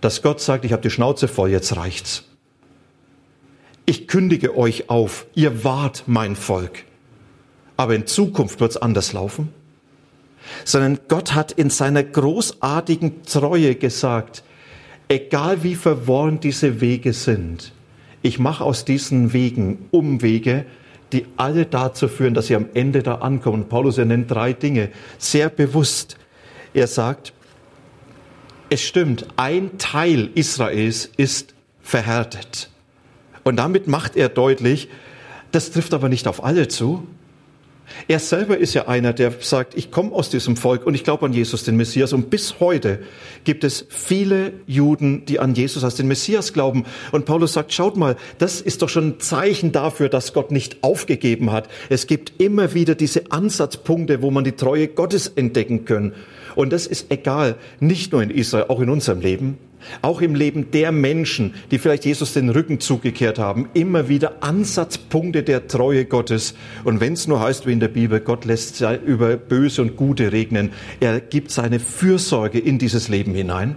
dass 0.00 0.22
Gott 0.22 0.40
sagt, 0.40 0.64
ich 0.64 0.72
habe 0.72 0.82
die 0.82 0.90
Schnauze 0.90 1.28
voll, 1.28 1.50
jetzt 1.50 1.76
reicht's. 1.76 2.29
Ich 3.90 4.06
kündige 4.06 4.56
euch 4.56 4.88
auf, 4.88 5.26
ihr 5.34 5.64
wart 5.64 6.04
mein 6.06 6.36
Volk. 6.36 6.84
Aber 7.76 7.96
in 7.96 8.06
Zukunft 8.06 8.60
wird's 8.60 8.76
anders 8.76 9.12
laufen. 9.12 9.48
Sondern 10.64 11.00
Gott 11.08 11.34
hat 11.34 11.50
in 11.50 11.70
seiner 11.70 12.04
großartigen 12.04 13.24
Treue 13.24 13.74
gesagt, 13.74 14.44
egal 15.08 15.64
wie 15.64 15.74
verworren 15.74 16.38
diese 16.38 16.80
Wege 16.80 17.12
sind, 17.12 17.72
ich 18.22 18.38
mache 18.38 18.62
aus 18.62 18.84
diesen 18.84 19.32
Wegen 19.32 19.88
Umwege, 19.90 20.66
die 21.12 21.26
alle 21.36 21.66
dazu 21.66 22.06
führen, 22.06 22.34
dass 22.34 22.46
sie 22.46 22.54
am 22.54 22.66
Ende 22.74 23.02
da 23.02 23.16
ankommen. 23.16 23.68
Paulus, 23.68 23.98
er 23.98 24.04
nennt 24.04 24.30
drei 24.30 24.52
Dinge 24.52 24.90
sehr 25.18 25.48
bewusst. 25.48 26.16
Er 26.74 26.86
sagt, 26.86 27.32
es 28.68 28.82
stimmt, 28.82 29.26
ein 29.34 29.78
Teil 29.78 30.30
Israels 30.36 31.10
ist 31.16 31.54
verhärtet. 31.82 32.70
Und 33.44 33.56
damit 33.56 33.86
macht 33.86 34.16
er 34.16 34.28
deutlich, 34.28 34.88
das 35.52 35.70
trifft 35.70 35.94
aber 35.94 36.08
nicht 36.08 36.28
auf 36.28 36.44
alle 36.44 36.68
zu. 36.68 37.06
Er 38.08 38.18
selber 38.18 38.58
ist 38.58 38.74
ja 38.74 38.88
einer, 38.88 39.12
der 39.12 39.32
sagt, 39.40 39.76
ich 39.76 39.90
komme 39.90 40.12
aus 40.12 40.30
diesem 40.30 40.56
Volk 40.56 40.86
und 40.86 40.94
ich 40.94 41.04
glaube 41.04 41.26
an 41.26 41.32
Jesus, 41.32 41.64
den 41.64 41.76
Messias. 41.76 42.12
Und 42.12 42.30
bis 42.30 42.60
heute 42.60 43.00
gibt 43.44 43.64
es 43.64 43.86
viele 43.88 44.52
Juden, 44.66 45.24
die 45.26 45.40
an 45.40 45.54
Jesus 45.54 45.84
als 45.84 45.96
den 45.96 46.08
Messias 46.08 46.52
glauben. 46.52 46.84
Und 47.12 47.24
Paulus 47.24 47.52
sagt, 47.52 47.72
schaut 47.72 47.96
mal, 47.96 48.16
das 48.38 48.60
ist 48.60 48.82
doch 48.82 48.88
schon 48.88 49.08
ein 49.08 49.20
Zeichen 49.20 49.72
dafür, 49.72 50.08
dass 50.08 50.32
Gott 50.32 50.50
nicht 50.50 50.82
aufgegeben 50.82 51.52
hat. 51.52 51.68
Es 51.88 52.06
gibt 52.06 52.40
immer 52.40 52.74
wieder 52.74 52.94
diese 52.94 53.30
Ansatzpunkte, 53.32 54.22
wo 54.22 54.30
man 54.30 54.44
die 54.44 54.52
Treue 54.52 54.88
Gottes 54.88 55.28
entdecken 55.28 55.84
kann. 55.84 56.12
Und 56.54 56.72
das 56.72 56.86
ist 56.86 57.10
egal, 57.10 57.56
nicht 57.78 58.12
nur 58.12 58.22
in 58.22 58.30
Israel, 58.30 58.66
auch 58.68 58.80
in 58.80 58.90
unserem 58.90 59.20
Leben. 59.20 59.58
Auch 60.02 60.20
im 60.20 60.34
Leben 60.34 60.70
der 60.70 60.92
Menschen, 60.92 61.54
die 61.70 61.78
vielleicht 61.78 62.04
Jesus 62.04 62.32
den 62.32 62.50
Rücken 62.50 62.80
zugekehrt 62.80 63.38
haben, 63.38 63.68
immer 63.74 64.08
wieder 64.08 64.42
Ansatzpunkte 64.42 65.42
der 65.42 65.68
Treue 65.68 66.04
Gottes. 66.04 66.54
Und 66.84 67.00
wenn 67.00 67.14
es 67.14 67.26
nur 67.26 67.40
heißt 67.40 67.66
wie 67.66 67.72
in 67.72 67.80
der 67.80 67.88
Bibel, 67.88 68.20
Gott 68.20 68.44
lässt 68.44 68.80
über 69.04 69.36
Böse 69.36 69.82
und 69.82 69.96
Gute 69.96 70.32
regnen, 70.32 70.70
er 71.00 71.20
gibt 71.20 71.50
seine 71.50 71.80
Fürsorge 71.80 72.58
in 72.58 72.78
dieses 72.78 73.08
Leben 73.08 73.34
hinein. 73.34 73.76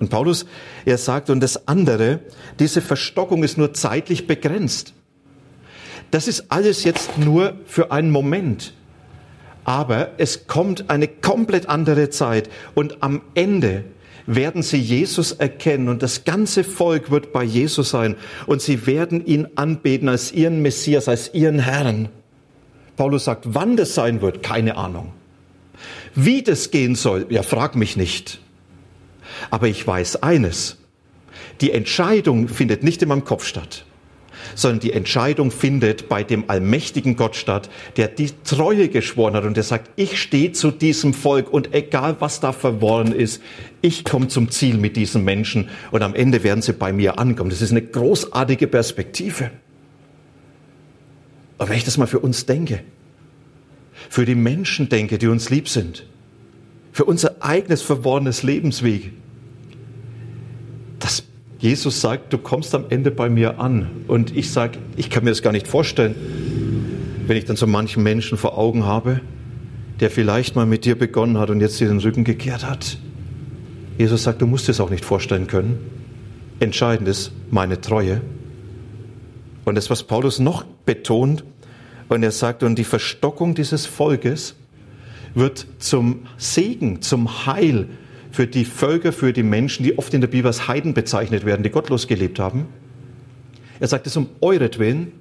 Und 0.00 0.10
Paulus, 0.10 0.46
er 0.84 0.98
sagt, 0.98 1.30
und 1.30 1.40
das 1.40 1.68
andere, 1.68 2.20
diese 2.58 2.80
Verstockung 2.80 3.42
ist 3.42 3.56
nur 3.56 3.72
zeitlich 3.72 4.26
begrenzt. 4.26 4.92
Das 6.10 6.28
ist 6.28 6.46
alles 6.50 6.84
jetzt 6.84 7.18
nur 7.18 7.54
für 7.64 7.90
einen 7.90 8.10
Moment. 8.10 8.74
Aber 9.64 10.10
es 10.18 10.46
kommt 10.46 10.90
eine 10.90 11.08
komplett 11.08 11.68
andere 11.68 12.10
Zeit 12.10 12.50
und 12.74 13.02
am 13.02 13.22
Ende 13.34 13.84
werden 14.26 14.62
sie 14.62 14.78
Jesus 14.78 15.32
erkennen 15.32 15.88
und 15.88 16.02
das 16.02 16.24
ganze 16.24 16.64
Volk 16.64 17.10
wird 17.10 17.32
bei 17.32 17.44
Jesus 17.44 17.90
sein 17.90 18.16
und 18.46 18.62
sie 18.62 18.86
werden 18.86 19.24
ihn 19.24 19.48
anbeten 19.56 20.08
als 20.08 20.32
ihren 20.32 20.62
Messias, 20.62 21.08
als 21.08 21.32
ihren 21.34 21.58
Herrn. 21.58 22.08
Paulus 22.96 23.24
sagt, 23.24 23.44
wann 23.48 23.76
das 23.76 23.94
sein 23.94 24.20
wird, 24.20 24.42
keine 24.42 24.76
Ahnung. 24.76 25.12
Wie 26.14 26.42
das 26.42 26.70
gehen 26.70 26.94
soll, 26.94 27.26
ja, 27.28 27.42
frag 27.42 27.76
mich 27.76 27.96
nicht. 27.96 28.40
Aber 29.50 29.66
ich 29.66 29.86
weiß 29.86 30.22
eines. 30.22 30.78
Die 31.60 31.72
Entscheidung 31.72 32.48
findet 32.48 32.82
nicht 32.82 33.02
in 33.02 33.08
meinem 33.08 33.24
Kopf 33.24 33.44
statt 33.44 33.84
sondern 34.54 34.80
die 34.80 34.92
Entscheidung 34.92 35.50
findet 35.50 36.08
bei 36.08 36.22
dem 36.22 36.48
allmächtigen 36.48 37.16
Gott 37.16 37.36
statt, 37.36 37.70
der 37.96 38.08
die 38.08 38.30
Treue 38.44 38.88
geschworen 38.88 39.34
hat 39.34 39.44
und 39.44 39.56
der 39.56 39.64
sagt, 39.64 39.90
ich 39.96 40.20
stehe 40.20 40.52
zu 40.52 40.70
diesem 40.70 41.14
Volk 41.14 41.52
und 41.52 41.74
egal 41.74 42.16
was 42.20 42.40
da 42.40 42.52
verworren 42.52 43.12
ist, 43.12 43.42
ich 43.80 44.04
komme 44.04 44.28
zum 44.28 44.50
Ziel 44.50 44.78
mit 44.78 44.96
diesen 44.96 45.24
Menschen 45.24 45.68
und 45.90 46.02
am 46.02 46.14
Ende 46.14 46.42
werden 46.42 46.62
sie 46.62 46.72
bei 46.72 46.92
mir 46.92 47.18
ankommen. 47.18 47.50
Das 47.50 47.62
ist 47.62 47.70
eine 47.70 47.82
großartige 47.82 48.66
Perspektive. 48.66 49.50
Aber 51.58 51.68
wenn 51.68 51.76
ich 51.76 51.84
das 51.84 51.98
mal 51.98 52.06
für 52.06 52.18
uns 52.18 52.46
denke, 52.46 52.80
für 54.08 54.24
die 54.24 54.34
Menschen 54.34 54.88
denke, 54.88 55.18
die 55.18 55.28
uns 55.28 55.50
lieb 55.50 55.68
sind, 55.68 56.06
für 56.92 57.04
unser 57.04 57.42
eigenes 57.42 57.82
verworrenes 57.82 58.42
Lebensweg, 58.42 59.12
das 60.98 61.24
Jesus 61.64 62.02
sagt, 62.02 62.30
du 62.30 62.36
kommst 62.36 62.74
am 62.74 62.84
Ende 62.90 63.10
bei 63.10 63.30
mir 63.30 63.58
an. 63.58 64.04
Und 64.06 64.36
ich 64.36 64.50
sage, 64.50 64.78
ich 64.98 65.08
kann 65.08 65.24
mir 65.24 65.30
das 65.30 65.40
gar 65.40 65.50
nicht 65.50 65.66
vorstellen, 65.66 66.14
wenn 67.26 67.38
ich 67.38 67.46
dann 67.46 67.56
so 67.56 67.66
manchen 67.66 68.02
Menschen 68.02 68.36
vor 68.36 68.58
Augen 68.58 68.84
habe, 68.84 69.22
der 69.98 70.10
vielleicht 70.10 70.56
mal 70.56 70.66
mit 70.66 70.84
dir 70.84 70.94
begonnen 70.94 71.38
hat 71.38 71.48
und 71.48 71.62
jetzt 71.62 71.80
dir 71.80 71.88
den 71.88 72.00
Rücken 72.00 72.22
gekehrt 72.22 72.68
hat. 72.68 72.98
Jesus 73.96 74.24
sagt, 74.24 74.42
du 74.42 74.46
musst 74.46 74.68
es 74.68 74.78
auch 74.78 74.90
nicht 74.90 75.06
vorstellen 75.06 75.46
können. 75.46 75.78
Entscheidend 76.60 77.08
ist 77.08 77.32
meine 77.50 77.80
Treue. 77.80 78.20
Und 79.64 79.76
das, 79.76 79.88
was 79.88 80.02
Paulus 80.02 80.38
noch 80.40 80.66
betont, 80.84 81.44
und 82.10 82.22
er 82.22 82.30
sagt, 82.30 82.62
und 82.62 82.78
die 82.78 82.84
Verstockung 82.84 83.54
dieses 83.54 83.86
Volkes 83.86 84.54
wird 85.34 85.66
zum 85.78 86.26
Segen, 86.36 87.00
zum 87.00 87.46
Heil 87.46 87.88
für 88.34 88.48
die 88.48 88.64
Völker, 88.64 89.12
für 89.12 89.32
die 89.32 89.44
Menschen, 89.44 89.84
die 89.84 89.96
oft 89.96 90.12
in 90.12 90.20
der 90.20 90.26
Bibel 90.26 90.48
als 90.48 90.66
Heiden 90.66 90.92
bezeichnet 90.92 91.46
werden, 91.46 91.62
die 91.62 91.70
gottlos 91.70 92.08
gelebt 92.08 92.40
haben. 92.40 92.66
Er 93.78 93.86
sagt 93.86 94.08
es 94.08 94.16
um 94.16 94.26
euretwillen. 94.40 95.12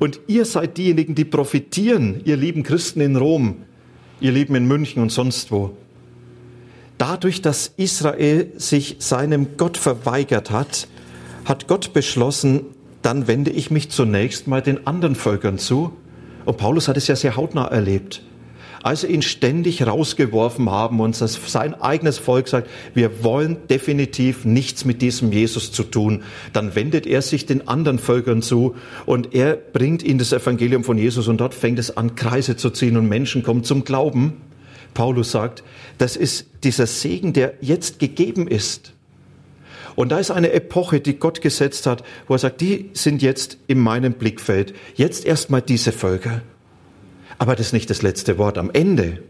Und 0.00 0.18
ihr 0.26 0.44
seid 0.44 0.76
diejenigen, 0.76 1.14
die 1.14 1.24
profitieren, 1.24 2.20
ihr 2.24 2.36
lieben 2.36 2.64
Christen 2.64 3.00
in 3.00 3.14
Rom, 3.14 3.58
ihr 4.20 4.32
Lieben 4.32 4.56
in 4.56 4.66
München 4.66 5.00
und 5.00 5.12
sonst 5.12 5.52
wo. 5.52 5.76
Dadurch, 6.98 7.42
dass 7.42 7.72
Israel 7.76 8.50
sich 8.56 8.96
seinem 8.98 9.56
Gott 9.56 9.76
verweigert 9.76 10.50
hat, 10.50 10.88
hat 11.44 11.68
Gott 11.68 11.92
beschlossen, 11.92 12.62
dann 13.02 13.28
wende 13.28 13.52
ich 13.52 13.70
mich 13.70 13.90
zunächst 13.90 14.48
mal 14.48 14.62
den 14.62 14.84
anderen 14.88 15.14
Völkern 15.14 15.58
zu. 15.58 15.92
Und 16.44 16.56
Paulus 16.56 16.88
hat 16.88 16.96
es 16.96 17.06
ja 17.06 17.14
sehr 17.14 17.36
hautnah 17.36 17.68
erlebt 17.68 18.20
als 18.84 19.00
sie 19.00 19.06
ihn 19.06 19.22
ständig 19.22 19.86
rausgeworfen 19.86 20.70
haben 20.70 21.00
und 21.00 21.16
sein 21.16 21.80
eigenes 21.80 22.18
Volk 22.18 22.48
sagt, 22.48 22.68
wir 22.92 23.24
wollen 23.24 23.56
definitiv 23.70 24.44
nichts 24.44 24.84
mit 24.84 25.00
diesem 25.00 25.32
Jesus 25.32 25.72
zu 25.72 25.84
tun, 25.84 26.22
dann 26.52 26.74
wendet 26.74 27.06
er 27.06 27.22
sich 27.22 27.46
den 27.46 27.66
anderen 27.66 27.98
Völkern 27.98 28.42
zu 28.42 28.76
und 29.06 29.34
er 29.34 29.56
bringt 29.56 30.02
ihnen 30.02 30.18
das 30.18 30.34
Evangelium 30.34 30.84
von 30.84 30.98
Jesus 30.98 31.28
und 31.28 31.38
dort 31.38 31.54
fängt 31.54 31.78
es 31.78 31.96
an, 31.96 32.14
Kreise 32.14 32.56
zu 32.56 32.68
ziehen 32.68 32.98
und 32.98 33.08
Menschen 33.08 33.42
kommen 33.42 33.64
zum 33.64 33.84
Glauben. 33.84 34.34
Paulus 34.92 35.30
sagt, 35.30 35.64
das 35.96 36.14
ist 36.14 36.46
dieser 36.62 36.86
Segen, 36.86 37.32
der 37.32 37.54
jetzt 37.62 37.98
gegeben 37.98 38.46
ist. 38.46 38.92
Und 39.96 40.12
da 40.12 40.18
ist 40.18 40.30
eine 40.30 40.52
Epoche, 40.52 41.00
die 41.00 41.18
Gott 41.18 41.40
gesetzt 41.40 41.86
hat, 41.86 42.04
wo 42.26 42.34
er 42.34 42.38
sagt, 42.38 42.60
die 42.60 42.90
sind 42.92 43.22
jetzt 43.22 43.56
in 43.66 43.78
meinem 43.78 44.12
Blickfeld. 44.12 44.74
Jetzt 44.94 45.24
erstmal 45.24 45.62
diese 45.62 45.90
Völker. 45.90 46.42
Aber 47.38 47.56
das 47.56 47.66
ist 47.66 47.72
nicht 47.72 47.90
das 47.90 48.02
letzte 48.02 48.38
Wort. 48.38 48.58
Am 48.58 48.70
Ende, 48.70 49.22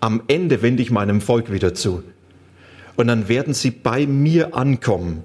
am 0.00 0.22
Ende 0.28 0.62
wende 0.62 0.82
ich 0.82 0.90
meinem 0.90 1.20
Volk 1.20 1.52
wieder 1.52 1.74
zu. 1.74 2.02
Und 2.96 3.08
dann 3.08 3.28
werden 3.28 3.54
sie 3.54 3.70
bei 3.70 4.06
mir 4.06 4.54
ankommen. 4.54 5.24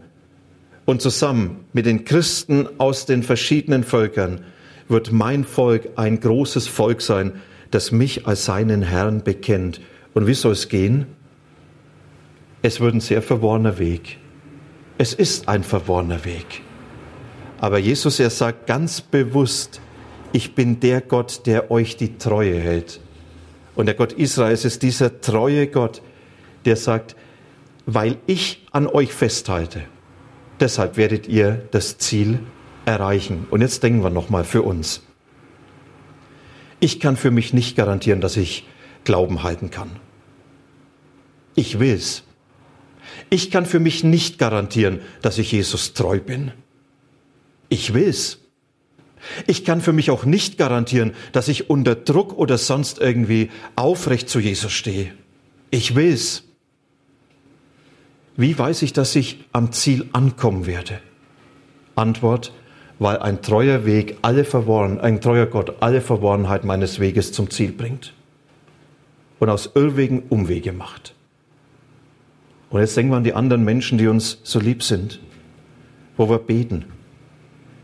Und 0.85 1.01
zusammen 1.01 1.65
mit 1.73 1.85
den 1.85 2.05
Christen 2.05 2.67
aus 2.79 3.05
den 3.05 3.21
verschiedenen 3.21 3.83
Völkern 3.83 4.41
wird 4.87 5.11
mein 5.11 5.43
Volk 5.43 5.89
ein 5.95 6.19
großes 6.19 6.67
Volk 6.67 7.01
sein, 7.01 7.33
das 7.69 7.91
mich 7.91 8.25
als 8.25 8.45
seinen 8.45 8.81
Herrn 8.81 9.23
bekennt. 9.23 9.81
Und 10.15 10.25
wie 10.25 10.33
soll 10.33 10.53
es 10.53 10.67
gehen? 10.67 11.05
Es 12.61 12.79
wird 12.79 12.95
ein 12.95 12.99
sehr 12.99 13.21
verworrener 13.21 13.77
Weg. 13.77 14.17
Es 14.97 15.13
ist 15.13 15.47
ein 15.47 15.63
verworrener 15.63 16.25
Weg. 16.25 16.61
Aber 17.61 17.77
Jesus, 17.77 18.19
er 18.19 18.29
sagt 18.29 18.67
ganz 18.67 19.01
bewusst, 19.01 19.79
ich 20.33 20.55
bin 20.55 20.79
der 20.79 21.01
Gott, 21.01 21.45
der 21.45 21.71
euch 21.71 21.97
die 21.97 22.17
Treue 22.17 22.59
hält. 22.59 22.99
Und 23.75 23.85
der 23.85 23.95
Gott 23.95 24.13
Israels 24.13 24.65
ist 24.65 24.83
dieser 24.83 25.21
treue 25.21 25.67
Gott, 25.67 26.01
der 26.65 26.75
sagt, 26.75 27.15
weil 27.85 28.17
ich 28.27 28.67
an 28.71 28.87
euch 28.87 29.13
festhalte, 29.13 29.83
deshalb 30.59 30.97
werdet 30.97 31.27
ihr 31.27 31.67
das 31.71 31.97
Ziel 31.97 32.39
erreichen. 32.85 33.47
Und 33.49 33.61
jetzt 33.61 33.81
denken 33.83 34.03
wir 34.03 34.09
nochmal 34.09 34.43
für 34.43 34.61
uns. 34.61 35.01
Ich 36.79 36.99
kann 36.99 37.17
für 37.17 37.31
mich 37.31 37.53
nicht 37.53 37.75
garantieren, 37.75 38.21
dass 38.21 38.37
ich 38.37 38.67
Glauben 39.03 39.43
halten 39.43 39.71
kann. 39.71 39.91
Ich 41.55 41.79
will's. 41.79 42.23
Ich 43.29 43.51
kann 43.51 43.65
für 43.65 43.79
mich 43.79 44.03
nicht 44.03 44.37
garantieren, 44.37 45.01
dass 45.21 45.37
ich 45.37 45.51
Jesus 45.51 45.93
treu 45.93 46.19
bin. 46.19 46.51
Ich 47.69 47.93
will's. 47.93 48.39
Ich 49.47 49.65
kann 49.65 49.81
für 49.81 49.93
mich 49.93 50.11
auch 50.11 50.25
nicht 50.25 50.57
garantieren, 50.57 51.13
dass 51.31 51.47
ich 51.47 51.69
unter 51.69 51.95
Druck 51.95 52.37
oder 52.37 52.57
sonst 52.57 52.99
irgendwie 52.99 53.49
aufrecht 53.75 54.29
zu 54.29 54.39
Jesus 54.39 54.71
stehe. 54.71 55.11
Ich 55.71 55.95
will's. 55.95 56.43
Wie 58.37 58.57
weiß 58.57 58.81
ich, 58.83 58.93
dass 58.93 59.15
ich 59.15 59.45
am 59.51 59.71
Ziel 59.71 60.07
ankommen 60.13 60.65
werde? 60.65 61.01
Antwort, 61.95 62.53
weil 62.97 63.17
ein 63.19 63.41
treuer 63.41 63.85
Weg 63.85 64.17
alle 64.21 64.45
verworren, 64.45 64.99
ein 64.99 65.21
treuer 65.21 65.45
Gott 65.45 65.81
alle 65.81 66.01
Verworrenheit 66.01 66.63
meines 66.63 66.99
Weges 66.99 67.31
zum 67.31 67.49
Ziel 67.49 67.71
bringt 67.71 68.13
und 69.39 69.49
aus 69.49 69.71
Irrwegen 69.75 70.23
Umwege 70.29 70.73
macht. 70.73 71.15
Und 72.69 72.81
jetzt 72.81 72.95
denken 72.95 73.11
wir 73.11 73.17
an 73.17 73.23
die 73.23 73.33
anderen 73.33 73.63
Menschen, 73.63 73.97
die 73.97 74.07
uns 74.07 74.39
so 74.43 74.59
lieb 74.59 74.83
sind, 74.83 75.19
wo 76.17 76.29
wir 76.29 76.37
beten. 76.37 76.85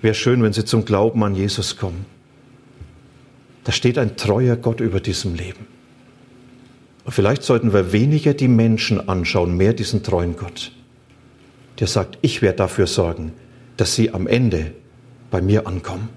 Wäre 0.06 0.14
schön, 0.14 0.44
wenn 0.44 0.54
sie 0.54 0.64
zum 0.64 0.86
Glauben 0.86 1.24
an 1.24 1.34
Jesus 1.34 1.78
kommen. 1.78 2.06
Da 3.64 3.72
steht 3.72 3.98
ein 3.98 4.18
treuer 4.18 4.56
Gott 4.56 4.80
über 4.80 5.00
diesem 5.00 5.34
Leben. 5.34 5.66
Und 7.06 7.12
vielleicht 7.12 7.42
sollten 7.42 7.74
wir 7.74 7.92
weniger 7.92 8.36
die 8.36 8.48
Menschen 8.48 9.10
anschauen, 9.10 9.58
mehr 9.58 9.74
diesen 9.74 10.04
treuen 10.04 10.38
Gott, 10.38 10.72
der 11.80 11.88
sagt, 11.88 12.20
ich 12.22 12.44
werde 12.44 12.58
dafür 12.58 12.86
sorgen, 12.86 13.34
dass 13.78 13.96
sie 13.96 14.14
am 14.14 14.28
Ende 14.28 14.74
bei 15.32 15.42
mir 15.42 15.66
ankommen. 15.66 16.10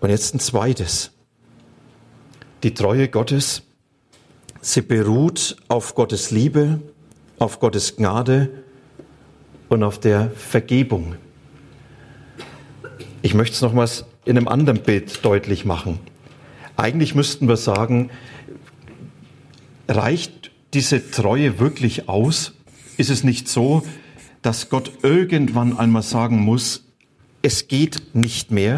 Und 0.00 0.10
jetzt 0.10 0.34
ein 0.34 0.38
zweites. 0.38 1.12
Die 2.62 2.74
Treue 2.74 3.08
Gottes, 3.08 3.62
sie 4.60 4.82
beruht 4.82 5.56
auf 5.68 5.94
Gottes 5.94 6.30
Liebe, 6.30 6.82
auf 7.38 7.58
Gottes 7.58 7.96
Gnade 7.96 8.61
und 9.72 9.82
auf 9.82 9.98
der 9.98 10.30
Vergebung. 10.30 11.16
Ich 13.22 13.34
möchte 13.34 13.54
es 13.54 13.62
nochmals 13.62 14.04
in 14.24 14.36
einem 14.36 14.48
anderen 14.48 14.82
Bild 14.82 15.24
deutlich 15.24 15.64
machen. 15.64 15.98
Eigentlich 16.76 17.14
müssten 17.14 17.48
wir 17.48 17.56
sagen, 17.56 18.10
reicht 19.88 20.50
diese 20.74 21.10
Treue 21.10 21.58
wirklich 21.58 22.08
aus? 22.08 22.52
Ist 22.96 23.10
es 23.10 23.24
nicht 23.24 23.48
so, 23.48 23.82
dass 24.42 24.68
Gott 24.68 24.92
irgendwann 25.02 25.76
einmal 25.78 26.02
sagen 26.02 26.40
muss, 26.40 26.84
es 27.42 27.68
geht 27.68 28.14
nicht 28.14 28.50
mehr? 28.50 28.76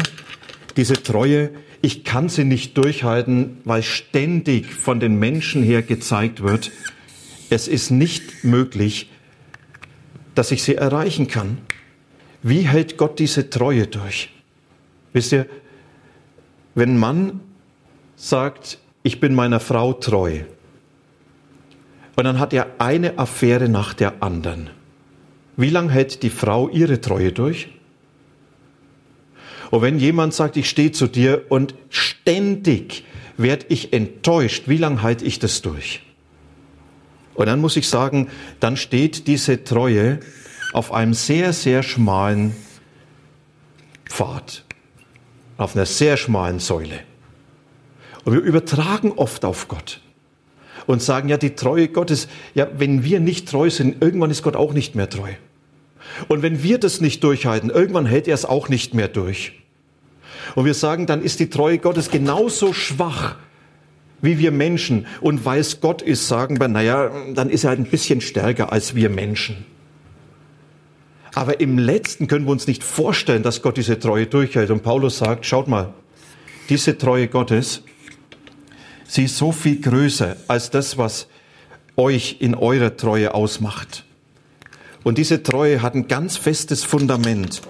Diese 0.75 1.01
Treue 1.01 1.51
ich 1.85 2.03
kann 2.03 2.29
sie 2.29 2.45
nicht 2.45 2.75
durchhalten, 2.79 3.57
weil 3.63 3.83
ständig 3.83 4.73
von 4.73 4.99
den 4.99 5.19
Menschen 5.19 5.61
her 5.61 5.83
gezeigt 5.83 6.41
wird, 6.41 6.71
es 7.51 7.67
ist 7.67 7.91
nicht 7.91 8.43
möglich, 8.43 9.11
dass 10.35 10.51
ich 10.51 10.63
sie 10.63 10.75
erreichen 10.75 11.27
kann. 11.27 11.57
Wie 12.43 12.61
hält 12.61 12.97
Gott 12.97 13.17
diese 13.19 13.49
Treue 13.49 13.87
durch? 13.87 14.29
Wisst 15.13 15.31
ihr, 15.31 15.47
wenn 16.75 16.95
ein 16.95 16.99
Mann 16.99 17.39
sagt, 18.15 18.77
ich 19.01 19.19
bin 19.19 19.33
meiner 19.33 19.59
Frau 19.59 19.93
treu, 19.93 20.41
und 22.17 22.23
dann 22.23 22.39
hat 22.39 22.53
er 22.53 22.67
eine 22.77 23.17
Affäre 23.17 23.67
nach 23.67 23.93
der 23.93 24.23
anderen, 24.23 24.69
wie 25.57 25.69
lange 25.69 25.91
hält 25.91 26.23
die 26.23 26.29
Frau 26.29 26.69
ihre 26.69 27.01
Treue 27.01 27.31
durch? 27.31 27.69
Und 29.71 29.81
wenn 29.81 29.99
jemand 29.99 30.33
sagt, 30.33 30.57
ich 30.57 30.69
stehe 30.69 30.91
zu 30.91 31.07
dir 31.07 31.45
und 31.49 31.75
ständig 31.89 33.03
werde 33.37 33.65
ich 33.69 33.91
enttäuscht, 33.91 34.63
wie 34.67 34.77
lange 34.77 35.01
halte 35.01 35.25
ich 35.25 35.39
das 35.39 35.61
durch? 35.61 36.04
Und 37.35 37.45
dann 37.47 37.59
muss 37.59 37.75
ich 37.75 37.87
sagen, 37.87 38.29
dann 38.59 38.77
steht 38.77 39.27
diese 39.27 39.63
Treue 39.63 40.19
auf 40.73 40.91
einem 40.91 41.13
sehr, 41.13 41.53
sehr 41.53 41.83
schmalen 41.83 42.55
Pfad, 44.09 44.63
auf 45.57 45.75
einer 45.75 45.85
sehr 45.85 46.17
schmalen 46.17 46.59
Säule. 46.59 46.99
Und 48.23 48.33
wir 48.33 48.41
übertragen 48.41 49.11
oft 49.11 49.45
auf 49.45 49.67
Gott 49.67 50.01
und 50.87 51.01
sagen, 51.01 51.29
ja, 51.29 51.37
die 51.37 51.55
Treue 51.55 51.87
Gottes, 51.87 52.27
ja, 52.53 52.67
wenn 52.77 53.03
wir 53.03 53.19
nicht 53.19 53.49
treu 53.49 53.69
sind, 53.69 54.01
irgendwann 54.01 54.31
ist 54.31 54.43
Gott 54.43 54.55
auch 54.55 54.73
nicht 54.73 54.95
mehr 54.95 55.09
treu. 55.09 55.33
Und 56.27 56.41
wenn 56.41 56.63
wir 56.63 56.79
das 56.79 57.01
nicht 57.01 57.23
durchhalten, 57.23 57.69
irgendwann 57.69 58.05
hält 58.05 58.27
er 58.27 58.35
es 58.35 58.45
auch 58.45 58.69
nicht 58.69 58.93
mehr 58.93 59.07
durch. 59.07 59.53
Und 60.55 60.65
wir 60.65 60.73
sagen, 60.73 61.07
dann 61.07 61.21
ist 61.21 61.39
die 61.39 61.49
Treue 61.49 61.79
Gottes 61.79 62.09
genauso 62.09 62.73
schwach 62.73 63.35
wie 64.21 64.39
wir 64.39 64.51
Menschen. 64.51 65.05
Und 65.21 65.45
weil 65.45 65.59
es 65.59 65.81
Gott 65.81 66.01
ist, 66.01 66.27
sagen 66.27 66.59
wir, 66.59 66.67
naja, 66.67 67.11
dann 67.33 67.49
ist 67.49 67.63
er 67.63 67.69
halt 67.69 67.79
ein 67.79 67.85
bisschen 67.85 68.21
stärker 68.21 68.71
als 68.71 68.95
wir 68.95 69.09
Menschen. 69.09 69.65
Aber 71.33 71.59
im 71.59 71.77
letzten 71.77 72.27
können 72.27 72.45
wir 72.45 72.51
uns 72.51 72.65
nicht 72.65 72.83
vorstellen, 72.83 73.43
dass 73.43 73.61
Gott 73.61 73.77
diese 73.77 73.99
Treue 73.99 74.25
durchhält. 74.25 74.71
Und 74.71 74.83
Paulus 74.83 75.17
sagt, 75.17 75.45
schaut 75.45 75.67
mal, 75.67 75.93
diese 76.69 76.97
Treue 76.97 77.27
Gottes, 77.27 77.81
sie 79.05 79.25
ist 79.25 79.37
so 79.37 79.51
viel 79.51 79.81
größer 79.81 80.37
als 80.47 80.69
das, 80.69 80.97
was 80.97 81.27
euch 81.97 82.37
in 82.39 82.55
eurer 82.55 82.95
Treue 82.95 83.33
ausmacht. 83.33 84.05
Und 85.03 85.17
diese 85.17 85.43
Treue 85.43 85.81
hat 85.81 85.93
ein 85.93 86.07
ganz 86.07 86.37
festes 86.37 86.83
Fundament. 86.83 87.61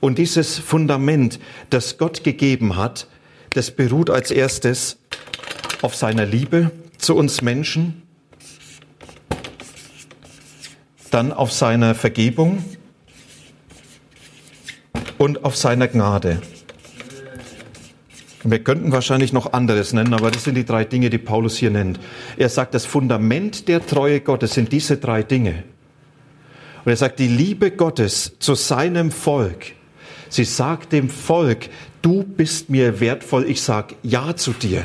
Und 0.00 0.18
dieses 0.18 0.58
Fundament, 0.58 1.38
das 1.70 1.96
Gott 1.96 2.24
gegeben 2.24 2.76
hat, 2.76 3.06
das 3.54 3.70
beruht 3.70 4.10
als 4.10 4.30
erstes 4.30 4.98
auf 5.82 5.94
seiner 5.96 6.24
Liebe 6.24 6.70
zu 6.98 7.16
uns 7.16 7.42
Menschen, 7.42 8.02
dann 11.10 11.32
auf 11.32 11.52
seiner 11.52 11.94
Vergebung 11.94 12.64
und 15.18 15.44
auf 15.44 15.56
seiner 15.56 15.88
Gnade. 15.88 16.40
Wir 18.44 18.58
könnten 18.58 18.90
wahrscheinlich 18.90 19.32
noch 19.32 19.52
anderes 19.52 19.92
nennen, 19.92 20.14
aber 20.14 20.30
das 20.30 20.44
sind 20.44 20.56
die 20.56 20.64
drei 20.64 20.84
Dinge, 20.84 21.10
die 21.10 21.18
Paulus 21.18 21.56
hier 21.56 21.70
nennt. 21.70 22.00
Er 22.36 22.48
sagt, 22.48 22.74
das 22.74 22.86
Fundament 22.86 23.68
der 23.68 23.86
Treue 23.86 24.20
Gottes 24.20 24.54
sind 24.54 24.72
diese 24.72 24.96
drei 24.96 25.22
Dinge. 25.22 25.62
Und 26.84 26.90
er 26.90 26.96
sagt, 26.96 27.20
die 27.20 27.28
Liebe 27.28 27.70
Gottes 27.70 28.36
zu 28.40 28.54
seinem 28.56 29.12
Volk. 29.12 29.72
Sie 30.28 30.44
sagt 30.44 30.92
dem 30.92 31.08
Volk, 31.08 31.68
du 32.00 32.24
bist 32.24 32.68
mir 32.68 32.98
wertvoll, 32.98 33.48
ich 33.48 33.62
sag 33.62 33.94
Ja 34.02 34.34
zu 34.34 34.52
dir. 34.52 34.84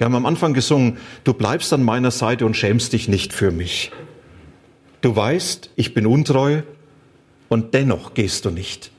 Wir 0.00 0.06
haben 0.06 0.14
am 0.14 0.24
Anfang 0.24 0.54
gesungen, 0.54 0.96
du 1.24 1.34
bleibst 1.34 1.72
an 1.74 1.84
meiner 1.84 2.10
Seite 2.10 2.46
und 2.46 2.56
schämst 2.56 2.94
dich 2.94 3.06
nicht 3.06 3.34
für 3.34 3.50
mich. 3.50 3.92
Du 5.02 5.14
weißt, 5.14 5.70
ich 5.76 5.92
bin 5.92 6.06
untreu 6.06 6.62
und 7.48 7.74
dennoch 7.74 8.14
gehst 8.14 8.46
du 8.46 8.50
nicht. 8.50 8.90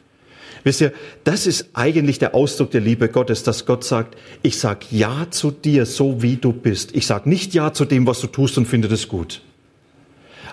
Wisst 0.63 0.81
ihr, 0.81 0.93
das 1.23 1.47
ist 1.47 1.69
eigentlich 1.73 2.19
der 2.19 2.35
Ausdruck 2.35 2.69
der 2.69 2.81
Liebe 2.81 3.09
Gottes, 3.09 3.41
dass 3.41 3.65
Gott 3.65 3.83
sagt, 3.83 4.15
ich 4.43 4.59
sag 4.59 4.91
Ja 4.91 5.25
zu 5.31 5.49
dir, 5.49 5.87
so 5.87 6.21
wie 6.21 6.35
du 6.35 6.53
bist. 6.53 6.95
Ich 6.95 7.07
sag 7.07 7.25
nicht 7.25 7.55
Ja 7.55 7.73
zu 7.73 7.85
dem, 7.85 8.05
was 8.05 8.21
du 8.21 8.27
tust 8.27 8.57
und 8.59 8.67
finde 8.67 8.87
das 8.87 9.07
gut 9.07 9.41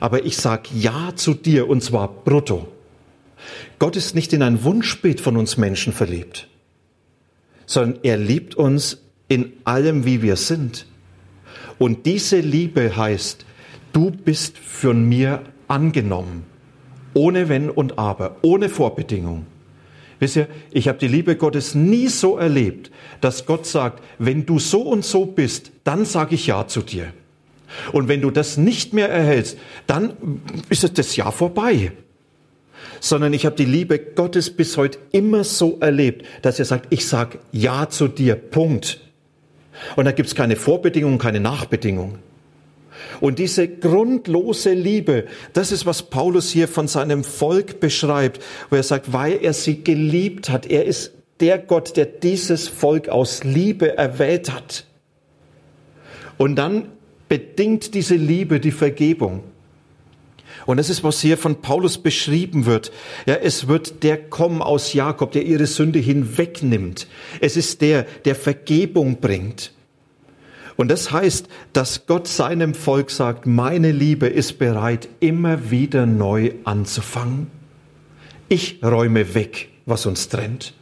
aber 0.00 0.24
ich 0.24 0.36
sage 0.36 0.68
Ja 0.74 1.12
zu 1.14 1.34
dir 1.34 1.68
und 1.68 1.82
zwar 1.82 2.08
brutto. 2.08 2.68
Gott 3.78 3.96
ist 3.96 4.14
nicht 4.14 4.32
in 4.32 4.42
ein 4.42 4.64
Wunschbild 4.64 5.20
von 5.20 5.36
uns 5.36 5.56
Menschen 5.56 5.92
verliebt, 5.92 6.48
sondern 7.66 8.00
er 8.02 8.16
liebt 8.16 8.54
uns 8.54 8.98
in 9.28 9.52
allem, 9.64 10.04
wie 10.04 10.22
wir 10.22 10.36
sind. 10.36 10.86
Und 11.78 12.06
diese 12.06 12.40
Liebe 12.40 12.96
heißt, 12.96 13.44
du 13.92 14.10
bist 14.10 14.58
von 14.58 15.08
mir 15.08 15.42
angenommen, 15.68 16.44
ohne 17.14 17.48
Wenn 17.48 17.70
und 17.70 17.98
Aber, 17.98 18.36
ohne 18.42 18.68
Vorbedingung. 18.68 19.46
Wisst 20.20 20.36
ihr, 20.36 20.48
ich 20.72 20.88
habe 20.88 20.98
die 20.98 21.08
Liebe 21.08 21.36
Gottes 21.36 21.74
nie 21.74 22.08
so 22.08 22.36
erlebt, 22.36 22.90
dass 23.20 23.46
Gott 23.46 23.66
sagt, 23.66 24.02
wenn 24.18 24.46
du 24.46 24.58
so 24.58 24.82
und 24.82 25.04
so 25.04 25.26
bist, 25.26 25.70
dann 25.84 26.04
sage 26.04 26.34
ich 26.34 26.46
Ja 26.48 26.66
zu 26.66 26.82
dir. 26.82 27.12
Und 27.92 28.08
wenn 28.08 28.20
du 28.20 28.30
das 28.30 28.56
nicht 28.56 28.92
mehr 28.92 29.08
erhältst, 29.08 29.58
dann 29.86 30.40
ist 30.70 30.98
das 30.98 31.16
Jahr 31.16 31.32
vorbei. 31.32 31.92
Sondern 33.00 33.32
ich 33.32 33.46
habe 33.46 33.54
die 33.54 33.64
Liebe 33.64 33.98
Gottes 33.98 34.50
bis 34.50 34.76
heute 34.76 34.98
immer 35.12 35.44
so 35.44 35.78
erlebt, 35.80 36.24
dass 36.42 36.58
er 36.58 36.64
sagt, 36.64 36.86
ich 36.90 37.06
sag 37.06 37.38
Ja 37.52 37.88
zu 37.88 38.08
dir, 38.08 38.34
Punkt. 38.34 39.00
Und 39.96 40.04
da 40.04 40.12
gibt's 40.12 40.34
keine 40.34 40.56
Vorbedingung, 40.56 41.18
keine 41.18 41.40
Nachbedingung. 41.40 42.18
Und 43.20 43.38
diese 43.38 43.68
grundlose 43.68 44.72
Liebe, 44.72 45.24
das 45.52 45.72
ist, 45.72 45.86
was 45.86 46.02
Paulus 46.02 46.50
hier 46.50 46.68
von 46.68 46.88
seinem 46.88 47.24
Volk 47.24 47.80
beschreibt, 47.80 48.42
wo 48.70 48.76
er 48.76 48.82
sagt, 48.82 49.12
weil 49.12 49.38
er 49.42 49.52
sie 49.52 49.82
geliebt 49.82 50.50
hat. 50.50 50.66
Er 50.66 50.84
ist 50.84 51.12
der 51.40 51.58
Gott, 51.58 51.96
der 51.96 52.06
dieses 52.06 52.68
Volk 52.68 53.08
aus 53.08 53.44
Liebe 53.44 53.96
erwählt 53.96 54.52
hat. 54.52 54.84
Und 56.36 56.56
dann 56.56 56.88
bedingt 57.28 57.94
diese 57.94 58.14
Liebe 58.14 58.60
die 58.60 58.70
Vergebung. 58.70 59.42
Und 60.68 60.76
das 60.76 60.90
ist, 60.90 61.02
was 61.02 61.22
hier 61.22 61.38
von 61.38 61.62
Paulus 61.62 61.96
beschrieben 61.96 62.66
wird. 62.66 62.92
Ja, 63.24 63.36
es 63.36 63.68
wird 63.68 64.02
der 64.02 64.18
kommen 64.18 64.60
aus 64.60 64.92
Jakob, 64.92 65.32
der 65.32 65.46
ihre 65.46 65.66
Sünde 65.66 65.98
hinwegnimmt. 65.98 67.06
Es 67.40 67.56
ist 67.56 67.80
der, 67.80 68.02
der 68.26 68.34
Vergebung 68.34 69.18
bringt. 69.18 69.72
Und 70.76 70.88
das 70.90 71.10
heißt, 71.10 71.48
dass 71.72 72.04
Gott 72.04 72.28
seinem 72.28 72.74
Volk 72.74 73.10
sagt, 73.10 73.46
meine 73.46 73.92
Liebe 73.92 74.26
ist 74.26 74.58
bereit, 74.58 75.08
immer 75.20 75.70
wieder 75.70 76.04
neu 76.04 76.52
anzufangen. 76.64 77.46
Ich 78.50 78.80
räume 78.84 79.34
weg, 79.34 79.70
was 79.86 80.04
uns 80.04 80.28
trennt. 80.28 80.74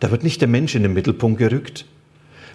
Da 0.00 0.10
wird 0.10 0.24
nicht 0.24 0.40
der 0.40 0.48
Mensch 0.48 0.74
in 0.74 0.84
den 0.84 0.94
Mittelpunkt 0.94 1.38
gerückt. 1.38 1.84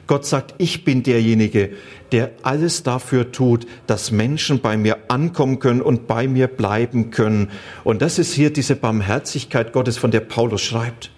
Gott 0.07 0.25
sagt, 0.25 0.55
ich 0.57 0.85
bin 0.85 1.03
derjenige, 1.03 1.71
der 2.11 2.31
alles 2.41 2.83
dafür 2.83 3.31
tut, 3.31 3.67
dass 3.85 4.11
Menschen 4.11 4.61
bei 4.61 4.77
mir 4.77 4.97
ankommen 5.09 5.59
können 5.59 5.81
und 5.81 6.07
bei 6.07 6.27
mir 6.27 6.47
bleiben 6.47 7.11
können. 7.11 7.49
Und 7.83 8.01
das 8.01 8.17
ist 8.17 8.33
hier 8.33 8.51
diese 8.51 8.75
Barmherzigkeit 8.75 9.73
Gottes, 9.73 9.97
von 9.97 10.11
der 10.11 10.21
Paulus 10.21 10.61
schreibt. 10.61 11.11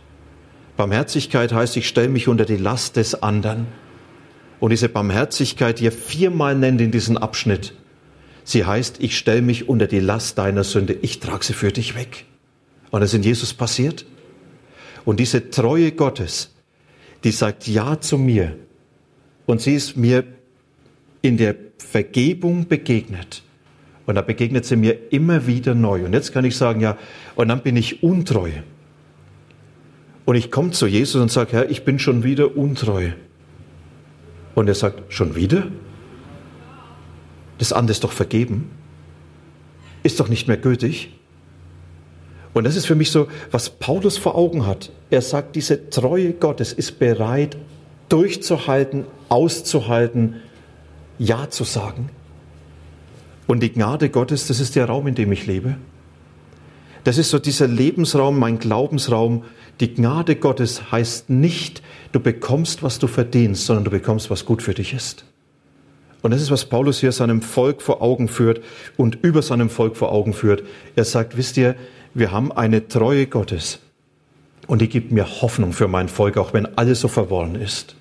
Barmherzigkeit 0.75 1.54
heißt, 1.54 1.78
ich 1.78 1.88
stelle 1.88 2.10
mich 2.10 2.28
unter 2.28 2.45
die 2.45 2.58
Last 2.58 2.95
des 2.95 3.21
anderen. 3.21 3.67
Und 4.60 4.71
diese 4.71 4.89
Barmherzigkeit, 4.89 5.80
die 5.80 5.88
er 5.88 5.91
viermal 5.91 6.56
nennt 6.56 6.82
in 6.82 6.91
diesem 6.91 7.17
Abschnitt, 7.17 7.73
sie 8.43 8.65
heißt, 8.65 8.97
ich 8.99 9.17
stelle 9.17 9.41
mich 9.41 9.69
unter 9.69 9.88
die 9.88 9.99
Last 9.99 10.38
deiner 10.38 10.63
Sünde, 10.63 10.93
ich 10.93 11.19
trage 11.19 11.45
sie 11.45 11.54
für 11.54 11.71
dich 11.71 11.95
weg. 11.95 12.25
Und 12.91 13.02
das 13.02 13.12
ist 13.12 13.17
in 13.17 13.23
Jesus 13.23 13.54
passiert. 13.54 14.06
Und 15.06 15.19
diese 15.19 15.49
Treue 15.49 15.91
Gottes, 15.91 16.56
die 17.23 17.32
sagt 17.32 17.67
Ja 17.67 17.99
zu 17.99 18.17
mir, 18.17 18.56
und 19.49 19.59
sie 19.59 19.73
ist 19.73 19.97
mir 19.97 20.25
in 21.23 21.38
der 21.38 21.55
Vergebung 21.79 22.67
begegnet. 22.67 23.41
Und 24.05 24.13
da 24.13 24.21
begegnet 24.21 24.63
sie 24.63 24.75
mir 24.75 25.12
immer 25.12 25.47
wieder 25.47 25.73
neu. 25.73 26.05
Und 26.05 26.13
jetzt 26.13 26.31
kann 26.33 26.45
ich 26.45 26.55
sagen, 26.55 26.81
ja, 26.81 26.99
und 27.33 27.47
dann 27.47 27.63
bin 27.63 27.75
ich 27.75 28.03
untreu. 28.03 28.51
Und 30.25 30.35
ich 30.35 30.51
komme 30.51 30.69
zu 30.69 30.85
Jesus 30.85 31.19
und 31.19 31.31
sage, 31.31 31.53
Herr, 31.53 31.71
ich 31.71 31.83
bin 31.83 31.97
schon 31.97 32.23
wieder 32.23 32.55
untreu. 32.57 33.09
Und 34.53 34.67
er 34.67 34.75
sagt, 34.75 35.12
schon 35.12 35.35
wieder? 35.35 35.65
Das 37.57 37.73
andere 37.73 37.93
ist 37.93 38.03
doch 38.03 38.12
vergeben. 38.12 38.69
Ist 40.03 40.19
doch 40.19 40.27
nicht 40.27 40.47
mehr 40.47 40.57
gültig. 40.57 41.12
Und 42.53 42.65
das 42.65 42.75
ist 42.75 42.85
für 42.85 42.93
mich 42.93 43.09
so, 43.09 43.27
was 43.49 43.71
Paulus 43.71 44.19
vor 44.19 44.35
Augen 44.35 44.67
hat. 44.67 44.91
Er 45.09 45.23
sagt, 45.23 45.55
diese 45.55 45.89
Treue 45.89 46.33
Gottes 46.33 46.71
ist 46.71 46.99
bereit, 46.99 47.57
durchzuhalten, 48.09 49.05
auszuhalten, 49.29 50.35
Ja 51.17 51.49
zu 51.49 51.63
sagen. 51.63 52.09
Und 53.47 53.61
die 53.61 53.71
Gnade 53.71 54.09
Gottes, 54.09 54.47
das 54.47 54.59
ist 54.59 54.75
der 54.75 54.85
Raum, 54.85 55.07
in 55.07 55.15
dem 55.15 55.31
ich 55.31 55.47
lebe. 55.47 55.77
Das 57.03 57.17
ist 57.17 57.29
so 57.29 57.39
dieser 57.39 57.67
Lebensraum, 57.67 58.37
mein 58.37 58.59
Glaubensraum. 58.59 59.43
Die 59.79 59.93
Gnade 59.93 60.35
Gottes 60.35 60.91
heißt 60.91 61.29
nicht, 61.29 61.81
du 62.11 62.19
bekommst, 62.19 62.83
was 62.83 62.99
du 62.99 63.07
verdienst, 63.07 63.65
sondern 63.65 63.85
du 63.85 63.91
bekommst, 63.91 64.29
was 64.29 64.45
gut 64.45 64.61
für 64.61 64.73
dich 64.73 64.93
ist. 64.93 65.25
Und 66.21 66.31
das 66.31 66.41
ist, 66.41 66.51
was 66.51 66.65
Paulus 66.65 66.99
hier 66.99 67.11
seinem 67.11 67.41
Volk 67.41 67.81
vor 67.81 68.01
Augen 68.01 68.27
führt 68.27 68.61
und 68.97 69.17
über 69.23 69.41
seinem 69.41 69.69
Volk 69.69 69.95
vor 69.95 70.11
Augen 70.11 70.33
führt. 70.33 70.63
Er 70.95 71.05
sagt, 71.05 71.37
wisst 71.37 71.55
ihr, 71.57 71.75
wir 72.13 72.31
haben 72.31 72.51
eine 72.51 72.87
Treue 72.87 73.25
Gottes 73.25 73.79
und 74.67 74.81
die 74.81 74.89
gibt 74.89 75.11
mir 75.11 75.41
Hoffnung 75.41 75.71
für 75.71 75.87
mein 75.87 76.09
Volk, 76.09 76.37
auch 76.37 76.53
wenn 76.53 76.65
alles 76.77 76.99
so 76.99 77.07
verworren 77.07 77.55
ist. 77.55 77.95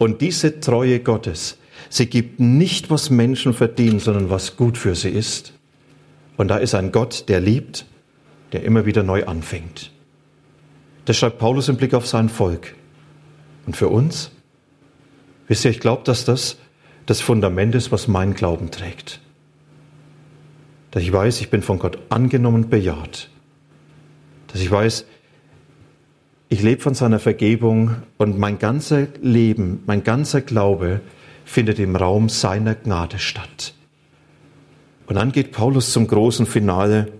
Und 0.00 0.22
diese 0.22 0.60
Treue 0.60 1.00
Gottes, 1.00 1.58
sie 1.90 2.06
gibt 2.06 2.40
nicht, 2.40 2.88
was 2.88 3.10
Menschen 3.10 3.52
verdienen, 3.52 4.00
sondern 4.00 4.30
was 4.30 4.56
gut 4.56 4.78
für 4.78 4.94
sie 4.94 5.10
ist. 5.10 5.52
Und 6.38 6.48
da 6.48 6.56
ist 6.56 6.74
ein 6.74 6.90
Gott, 6.90 7.28
der 7.28 7.38
liebt, 7.38 7.84
der 8.52 8.62
immer 8.62 8.86
wieder 8.86 9.02
neu 9.02 9.26
anfängt. 9.26 9.92
Das 11.04 11.18
schreibt 11.18 11.38
Paulus 11.38 11.68
im 11.68 11.76
Blick 11.76 11.92
auf 11.92 12.06
sein 12.06 12.30
Volk. 12.30 12.74
Und 13.66 13.76
für 13.76 13.88
uns? 13.88 14.30
Wisst 15.48 15.66
ihr, 15.66 15.70
ich 15.70 15.80
glaube, 15.80 16.02
dass 16.04 16.24
das 16.24 16.56
das 17.04 17.20
Fundament 17.20 17.74
ist, 17.74 17.92
was 17.92 18.08
mein 18.08 18.32
Glauben 18.32 18.70
trägt. 18.70 19.20
Dass 20.92 21.02
ich 21.02 21.12
weiß, 21.12 21.42
ich 21.42 21.50
bin 21.50 21.60
von 21.60 21.78
Gott 21.78 21.98
angenommen 22.08 22.64
und 22.64 22.70
bejaht. 22.70 23.28
Dass 24.46 24.62
ich 24.62 24.70
weiß, 24.70 25.04
ich 26.50 26.62
lebe 26.62 26.82
von 26.82 26.94
seiner 26.94 27.20
Vergebung 27.20 27.94
und 28.18 28.36
mein 28.36 28.58
ganzer 28.58 29.06
Leben, 29.22 29.84
mein 29.86 30.02
ganzer 30.02 30.40
Glaube 30.40 31.00
findet 31.44 31.78
im 31.78 31.94
Raum 31.94 32.28
seiner 32.28 32.74
Gnade 32.74 33.20
statt. 33.20 33.72
Und 35.06 35.14
dann 35.14 35.30
geht 35.30 35.52
Paulus 35.52 35.92
zum 35.92 36.08
großen 36.08 36.46
Finale 36.46 37.12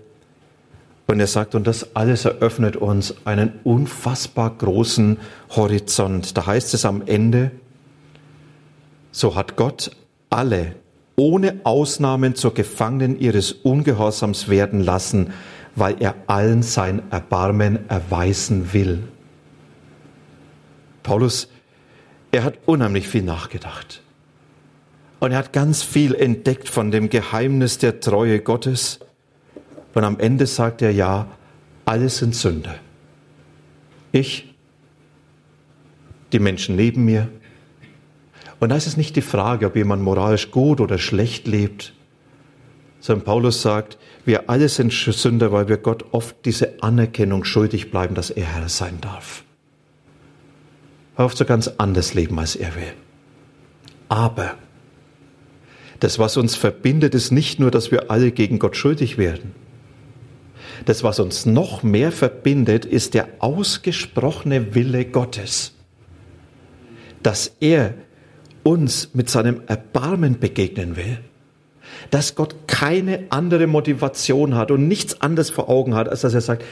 und 1.07 1.19
er 1.21 1.27
sagt, 1.27 1.55
und 1.55 1.65
das 1.65 1.95
alles 1.95 2.25
eröffnet 2.25 2.75
uns 2.75 3.15
einen 3.25 3.53
unfassbar 3.63 4.49
großen 4.49 5.17
Horizont. 5.55 6.37
Da 6.37 6.45
heißt 6.45 6.73
es 6.73 6.83
am 6.83 7.01
Ende, 7.05 7.51
so 9.11 9.35
hat 9.35 9.55
Gott 9.55 9.91
alle 10.29 10.75
ohne 11.15 11.61
Ausnahmen 11.63 12.35
zur 12.35 12.53
Gefangenen 12.53 13.17
ihres 13.17 13.53
Ungehorsams 13.53 14.49
werden 14.49 14.81
lassen, 14.81 15.31
weil 15.75 15.95
er 16.01 16.15
allen 16.27 16.63
sein 16.63 17.01
Erbarmen 17.11 17.89
erweisen 17.89 18.73
will. 18.73 19.03
Paulus, 21.03 21.47
er 22.31 22.43
hat 22.43 22.59
unheimlich 22.65 23.07
viel 23.07 23.23
nachgedacht. 23.23 24.01
Und 25.19 25.31
er 25.31 25.37
hat 25.37 25.53
ganz 25.53 25.83
viel 25.83 26.15
entdeckt 26.15 26.67
von 26.69 26.91
dem 26.91 27.09
Geheimnis 27.09 27.77
der 27.77 27.99
Treue 27.99 28.39
Gottes. 28.39 28.99
Und 29.93 30.03
am 30.03 30.19
Ende 30.19 30.47
sagt 30.47 30.81
er, 30.81 30.91
ja, 30.91 31.27
alles 31.85 32.17
sind 32.17 32.33
Sünder. 32.33 32.75
Ich, 34.11 34.55
die 36.31 36.39
Menschen 36.39 36.75
neben 36.75 37.05
mir. 37.05 37.29
Und 38.59 38.69
da 38.69 38.75
ist 38.75 38.87
es 38.87 38.97
nicht 38.97 39.15
die 39.15 39.21
Frage, 39.21 39.67
ob 39.67 39.75
jemand 39.75 40.01
moralisch 40.01 40.51
gut 40.51 40.81
oder 40.81 40.97
schlecht 40.97 41.47
lebt, 41.47 41.93
sondern 42.99 43.25
Paulus 43.25 43.61
sagt, 43.61 43.97
wir 44.25 44.49
alle 44.49 44.69
sind 44.69 44.93
Sünder, 44.93 45.51
weil 45.51 45.67
wir 45.67 45.77
Gott 45.77 46.05
oft 46.11 46.35
diese 46.45 46.81
Anerkennung 46.81 47.43
schuldig 47.43 47.91
bleiben, 47.91 48.15
dass 48.15 48.29
er 48.29 48.45
Herr 48.45 48.69
sein 48.69 48.99
darf 49.01 49.43
oft 51.15 51.37
so 51.37 51.45
ganz 51.45 51.67
anders 51.77 52.13
leben, 52.13 52.39
als 52.39 52.55
er 52.55 52.75
will. 52.75 52.93
Aber 54.09 54.55
das, 55.99 56.19
was 56.19 56.35
uns 56.35 56.55
verbindet, 56.55 57.13
ist 57.15 57.31
nicht 57.31 57.59
nur, 57.59 57.71
dass 57.71 57.91
wir 57.91 58.09
alle 58.09 58.31
gegen 58.31 58.59
Gott 58.59 58.75
schuldig 58.75 59.17
werden. 59.17 59.53
Das, 60.85 61.03
was 61.03 61.19
uns 61.19 61.45
noch 61.45 61.83
mehr 61.83 62.11
verbindet, 62.11 62.85
ist 62.85 63.13
der 63.13 63.27
ausgesprochene 63.39 64.73
Wille 64.73 65.05
Gottes, 65.05 65.73
dass 67.21 67.55
er 67.59 67.93
uns 68.63 69.13
mit 69.13 69.29
seinem 69.29 69.61
Erbarmen 69.67 70.39
begegnen 70.39 70.95
will, 70.95 71.19
dass 72.09 72.35
Gott 72.35 72.67
keine 72.67 73.25
andere 73.29 73.67
Motivation 73.67 74.55
hat 74.55 74.71
und 74.71 74.87
nichts 74.87 75.21
anderes 75.21 75.49
vor 75.49 75.69
Augen 75.69 75.93
hat, 75.93 76.09
als 76.09 76.21
dass 76.21 76.33
er 76.33 76.41
sagt, 76.41 76.63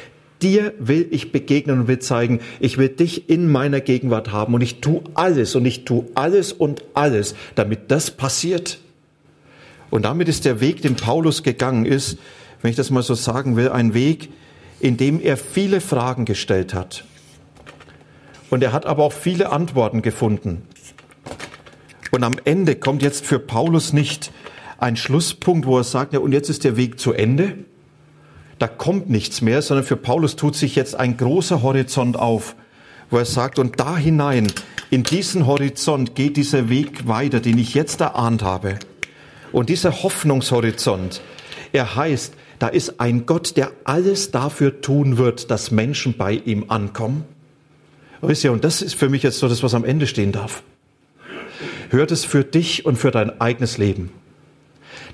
Dir 0.42 0.74
will 0.80 1.08
ich 1.12 1.32
begegnen 1.32 1.82
und 1.82 1.88
will 1.88 2.00
zeigen, 2.00 2.40
ich 2.60 2.78
will 2.78 2.90
dich 2.90 3.30
in 3.30 3.52
meiner 3.52 3.82
Gegenwart 3.82 4.32
haben 4.32 4.54
und 4.54 4.62
ich 4.62 4.80
tue 4.80 5.02
alles 5.14 5.56
und 5.56 5.66
ich 5.66 5.84
tue 5.84 6.06
alles 6.16 6.54
und 6.54 6.84
alles, 6.94 7.36
damit 7.56 7.92
das 7.92 8.12
passiert. 8.12 8.80
Und 9.90 10.06
damit 10.06 10.30
ist 10.30 10.46
der 10.46 10.62
Weg, 10.62 10.82
den 10.82 10.96
Paulus 10.96 11.44
gegangen 11.44 11.86
ist, 11.86 12.18
wenn 12.62 12.70
ich 12.70 12.78
das 12.78 12.90
mal 12.90 13.04
so 13.04 13.16
sagen 13.16 13.56
will, 13.56 13.70
ein 13.70 13.94
Weg, 13.94 14.30
in 14.80 14.98
dem 14.98 15.20
er 15.20 15.36
viele 15.36 15.82
Fragen 15.82 16.26
gestellt 16.26 16.74
hat. 16.74 17.04
Und 18.50 18.64
er 18.64 18.72
hat 18.72 18.86
aber 18.86 19.04
auch 19.04 19.14
viele 19.14 19.52
Antworten 19.52 20.02
gefunden. 20.02 20.64
Und 22.12 22.24
am 22.24 22.38
Ende 22.46 22.76
kommt 22.76 23.02
jetzt 23.02 23.26
für 23.26 23.40
Paulus 23.40 23.94
nicht 23.94 24.32
ein 24.78 24.96
Schlusspunkt, 24.96 25.68
wo 25.68 25.78
er 25.78 25.84
sagt, 25.84 26.14
ja, 26.14 26.20
und 26.20 26.32
jetzt 26.32 26.50
ist 26.50 26.64
der 26.64 26.78
Weg 26.78 27.00
zu 27.00 27.14
Ende, 27.14 27.58
da 28.60 28.68
kommt 28.68 29.10
nichts 29.10 29.42
mehr, 29.42 29.62
sondern 29.62 29.86
für 29.86 29.96
Paulus 29.96 30.36
tut 30.36 30.56
sich 30.56 30.76
jetzt 30.76 30.96
ein 30.96 31.18
großer 31.18 31.62
Horizont 31.62 32.18
auf, 32.18 32.56
wo 33.10 33.18
er 33.18 33.26
sagt, 33.26 33.58
und 33.58 33.80
da 33.80 33.98
hinein, 33.98 34.52
in 34.90 35.04
diesen 35.04 35.48
Horizont 35.48 36.16
geht 36.16 36.38
dieser 36.38 36.70
Weg 36.70 37.08
weiter, 37.08 37.40
den 37.40 37.58
ich 37.58 37.74
jetzt 37.74 38.02
erahnt 38.02 38.44
habe. 38.44 38.78
Und 39.52 39.70
dieser 39.70 40.04
Hoffnungshorizont, 40.04 41.22
er 41.72 41.96
heißt, 41.96 42.34
da 42.60 42.68
ist 42.68 43.00
ein 43.00 43.26
Gott, 43.26 43.56
der 43.56 43.72
alles 43.86 44.32
dafür 44.32 44.82
tun 44.82 45.18
wird, 45.18 45.50
dass 45.50 45.72
Menschen 45.72 46.18
bei 46.18 46.34
ihm 46.34 46.66
ankommen. 46.68 47.24
Wisst 48.22 48.44
ihr, 48.44 48.52
und 48.52 48.66
das 48.66 48.82
ist 48.82 48.96
für 48.96 49.08
mich 49.08 49.24
jetzt 49.24 49.40
so 49.40 49.48
das, 49.48 49.64
was 49.64 49.74
am 49.74 49.86
Ende 49.86 50.06
stehen 50.06 50.34
darf. 50.34 50.62
Hört 51.90 52.12
es 52.12 52.26
für 52.26 52.44
dich 52.44 52.86
und 52.86 52.98
für 52.98 53.12
dein 53.12 53.40
eigenes 53.40 53.78
Leben. 53.78 54.12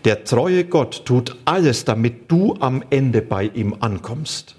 Der 0.03 0.23
treue 0.23 0.65
Gott 0.65 1.05
tut 1.05 1.38
alles, 1.45 1.86
damit 1.86 2.31
du 2.31 2.55
am 2.60 2.84
Ende 2.89 3.21
bei 3.21 3.45
ihm 3.53 3.77
ankommst. 3.79 4.55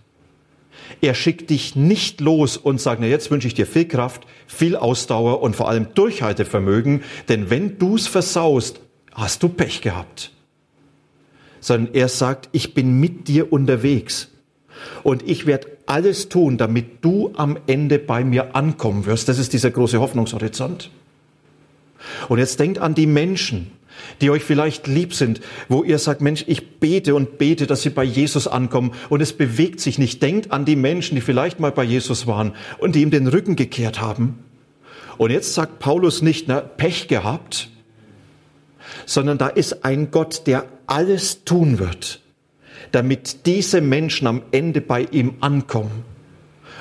Er 1.01 1.14
schickt 1.14 1.51
dich 1.51 1.77
nicht 1.77 2.20
los 2.20 2.57
und 2.57 2.81
sagt, 2.81 3.01
na 3.01 3.07
jetzt 3.07 3.31
wünsche 3.31 3.46
ich 3.46 3.55
dir 3.55 3.66
viel 3.66 3.87
Kraft, 3.87 4.27
viel 4.46 4.77
Ausdauer 4.77 5.42
und 5.42 5.55
vor 5.57 5.68
allem 5.68 5.88
Durchhaltevermögen, 5.94 7.03
denn 7.29 7.51
wenn 7.51 7.79
du 7.79 7.96
es 7.96 8.07
versaust, 8.07 8.81
hast 9.12 9.42
du 9.42 9.49
Pech 9.49 9.83
gehabt. 9.83 10.33
Sondern 11.61 11.94
er 11.94 12.09
sagt, 12.09 12.49
ich 12.53 12.75
bin 12.75 13.01
mit 13.01 13.29
dir 13.29 13.53
unterwegs 13.53 14.29
und 15.03 15.29
ich 15.29 15.46
werde 15.46 15.68
alles 15.87 16.29
tun, 16.29 16.59
damit 16.59 17.05
du 17.05 17.33
am 17.37 17.59
Ende 17.66 17.99
bei 17.99 18.25
mir 18.25 18.55
ankommen 18.55 19.07
wirst. 19.07 19.29
Das 19.29 19.38
ist 19.38 19.53
dieser 19.53 19.70
große 19.70 20.01
Hoffnungshorizont. 20.01 20.90
Und 22.29 22.38
jetzt 22.38 22.61
denkt 22.61 22.79
an 22.79 22.94
die 22.94 23.07
Menschen, 23.07 23.72
die 24.20 24.31
euch 24.31 24.42
vielleicht 24.42 24.87
lieb 24.87 25.14
sind, 25.14 25.40
wo 25.68 25.85
ihr 25.85 25.98
sagt, 25.98 26.20
Mensch, 26.20 26.44
ich 26.46 26.79
bete 26.79 27.14
und 27.14 27.38
bete, 27.38 27.66
dass 27.66 27.83
sie 27.83 27.90
bei 27.90 28.05
Jesus 28.05 28.46
ankommen 28.46 28.92
und 29.09 29.20
es 29.20 29.33
bewegt 29.33 29.81
sich 29.81 29.98
nicht. 29.98 30.22
Denkt 30.22 30.52
an 30.52 30.64
die 30.64 30.76
Menschen, 30.76 31.14
die 31.14 31.20
vielleicht 31.20 31.61
mal 31.61 31.72
bei 31.72 31.85
Jesus 31.85 32.26
waren 32.26 32.55
und 32.79 32.94
die 32.94 33.02
ihm 33.02 33.11
den 33.11 33.26
Rücken 33.26 33.57
gekehrt 33.57 34.00
haben. 34.00 34.38
Und 35.18 35.31
jetzt 35.31 35.55
sagt 35.55 35.79
Paulus 35.79 36.22
nicht, 36.22 36.48
na, 36.48 36.61
Pech 36.61 37.09
gehabt, 37.09 37.70
sondern 39.07 39.38
da 39.38 39.48
ist 39.48 39.85
ein 39.85 40.11
Gott, 40.11 40.46
der 40.46 40.66
alles 40.87 41.44
tun 41.44 41.79
wird, 41.79 42.20
damit 42.92 43.46
diese 43.46 43.81
Menschen 43.81 44.26
am 44.26 44.42
Ende 44.50 44.81
bei 44.81 45.07
ihm 45.11 45.35
ankommen. 45.40 46.05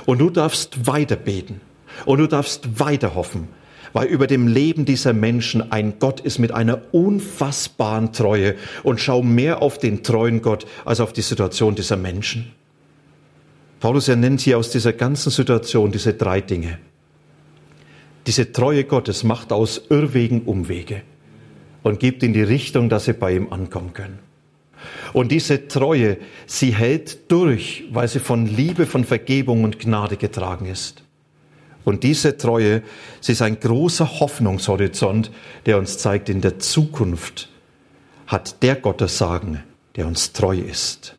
Und 0.05 0.19
du 0.19 0.29
darfst 0.29 0.85
weiter 0.87 1.15
beten 1.15 1.61
und 2.05 2.19
du 2.19 2.27
darfst 2.27 2.79
weiter 2.79 3.15
hoffen, 3.15 3.47
weil 3.95 4.09
über 4.09 4.27
dem 4.27 4.49
Leben 4.49 4.83
dieser 4.83 5.13
Menschen 5.13 5.71
ein 5.71 5.99
Gott 5.99 6.19
ist 6.19 6.37
mit 6.37 6.51
einer 6.51 6.81
unfassbaren 6.91 8.11
Treue 8.11 8.55
und 8.83 8.99
schau 8.99 9.23
mehr 9.23 9.61
auf 9.61 9.77
den 9.77 10.03
treuen 10.03 10.41
Gott 10.41 10.67
als 10.83 10.99
auf 10.99 11.13
die 11.13 11.21
Situation 11.21 11.75
dieser 11.75 11.95
Menschen. 11.95 12.51
Paulus 13.79 14.09
er 14.09 14.17
nennt 14.17 14.41
hier 14.41 14.57
aus 14.57 14.69
dieser 14.69 14.91
ganzen 14.91 15.29
Situation 15.29 15.93
diese 15.93 16.13
drei 16.13 16.41
Dinge. 16.41 16.77
Diese 18.27 18.51
Treue 18.51 18.83
Gottes 18.83 19.23
macht 19.23 19.53
aus 19.53 19.83
Irrwegen 19.89 20.41
Umwege 20.41 21.01
und 21.81 22.01
gibt 22.01 22.21
in 22.21 22.33
die 22.33 22.43
Richtung, 22.43 22.89
dass 22.89 23.05
sie 23.05 23.13
bei 23.13 23.33
ihm 23.33 23.53
ankommen 23.53 23.93
können. 23.93 24.19
Und 25.13 25.31
diese 25.31 25.69
Treue, 25.69 26.17
sie 26.47 26.75
hält 26.75 27.31
durch, 27.31 27.85
weil 27.93 28.09
sie 28.09 28.19
von 28.19 28.45
Liebe, 28.45 28.87
von 28.87 29.05
Vergebung 29.05 29.63
und 29.63 29.79
Gnade 29.79 30.17
getragen 30.17 30.65
ist. 30.65 31.04
Und 31.85 32.03
diese 32.03 32.37
Treue, 32.37 32.81
sie 33.21 33.31
ist 33.31 33.43
ein 33.43 33.59
großer 33.59 34.19
Hoffnungshorizont, 34.19 35.31
der 35.65 35.77
uns 35.77 35.99
zeigt, 35.99 36.27
in 36.27 36.41
der 36.41 36.59
Zukunft 36.59 37.47
hat 38.27 38.61
der 38.63 38.75
Gott 38.75 38.99
das 38.99 39.17
Sagen, 39.17 39.63
der 39.95 40.07
uns 40.07 40.33
treu 40.33 40.57
ist. 40.57 41.13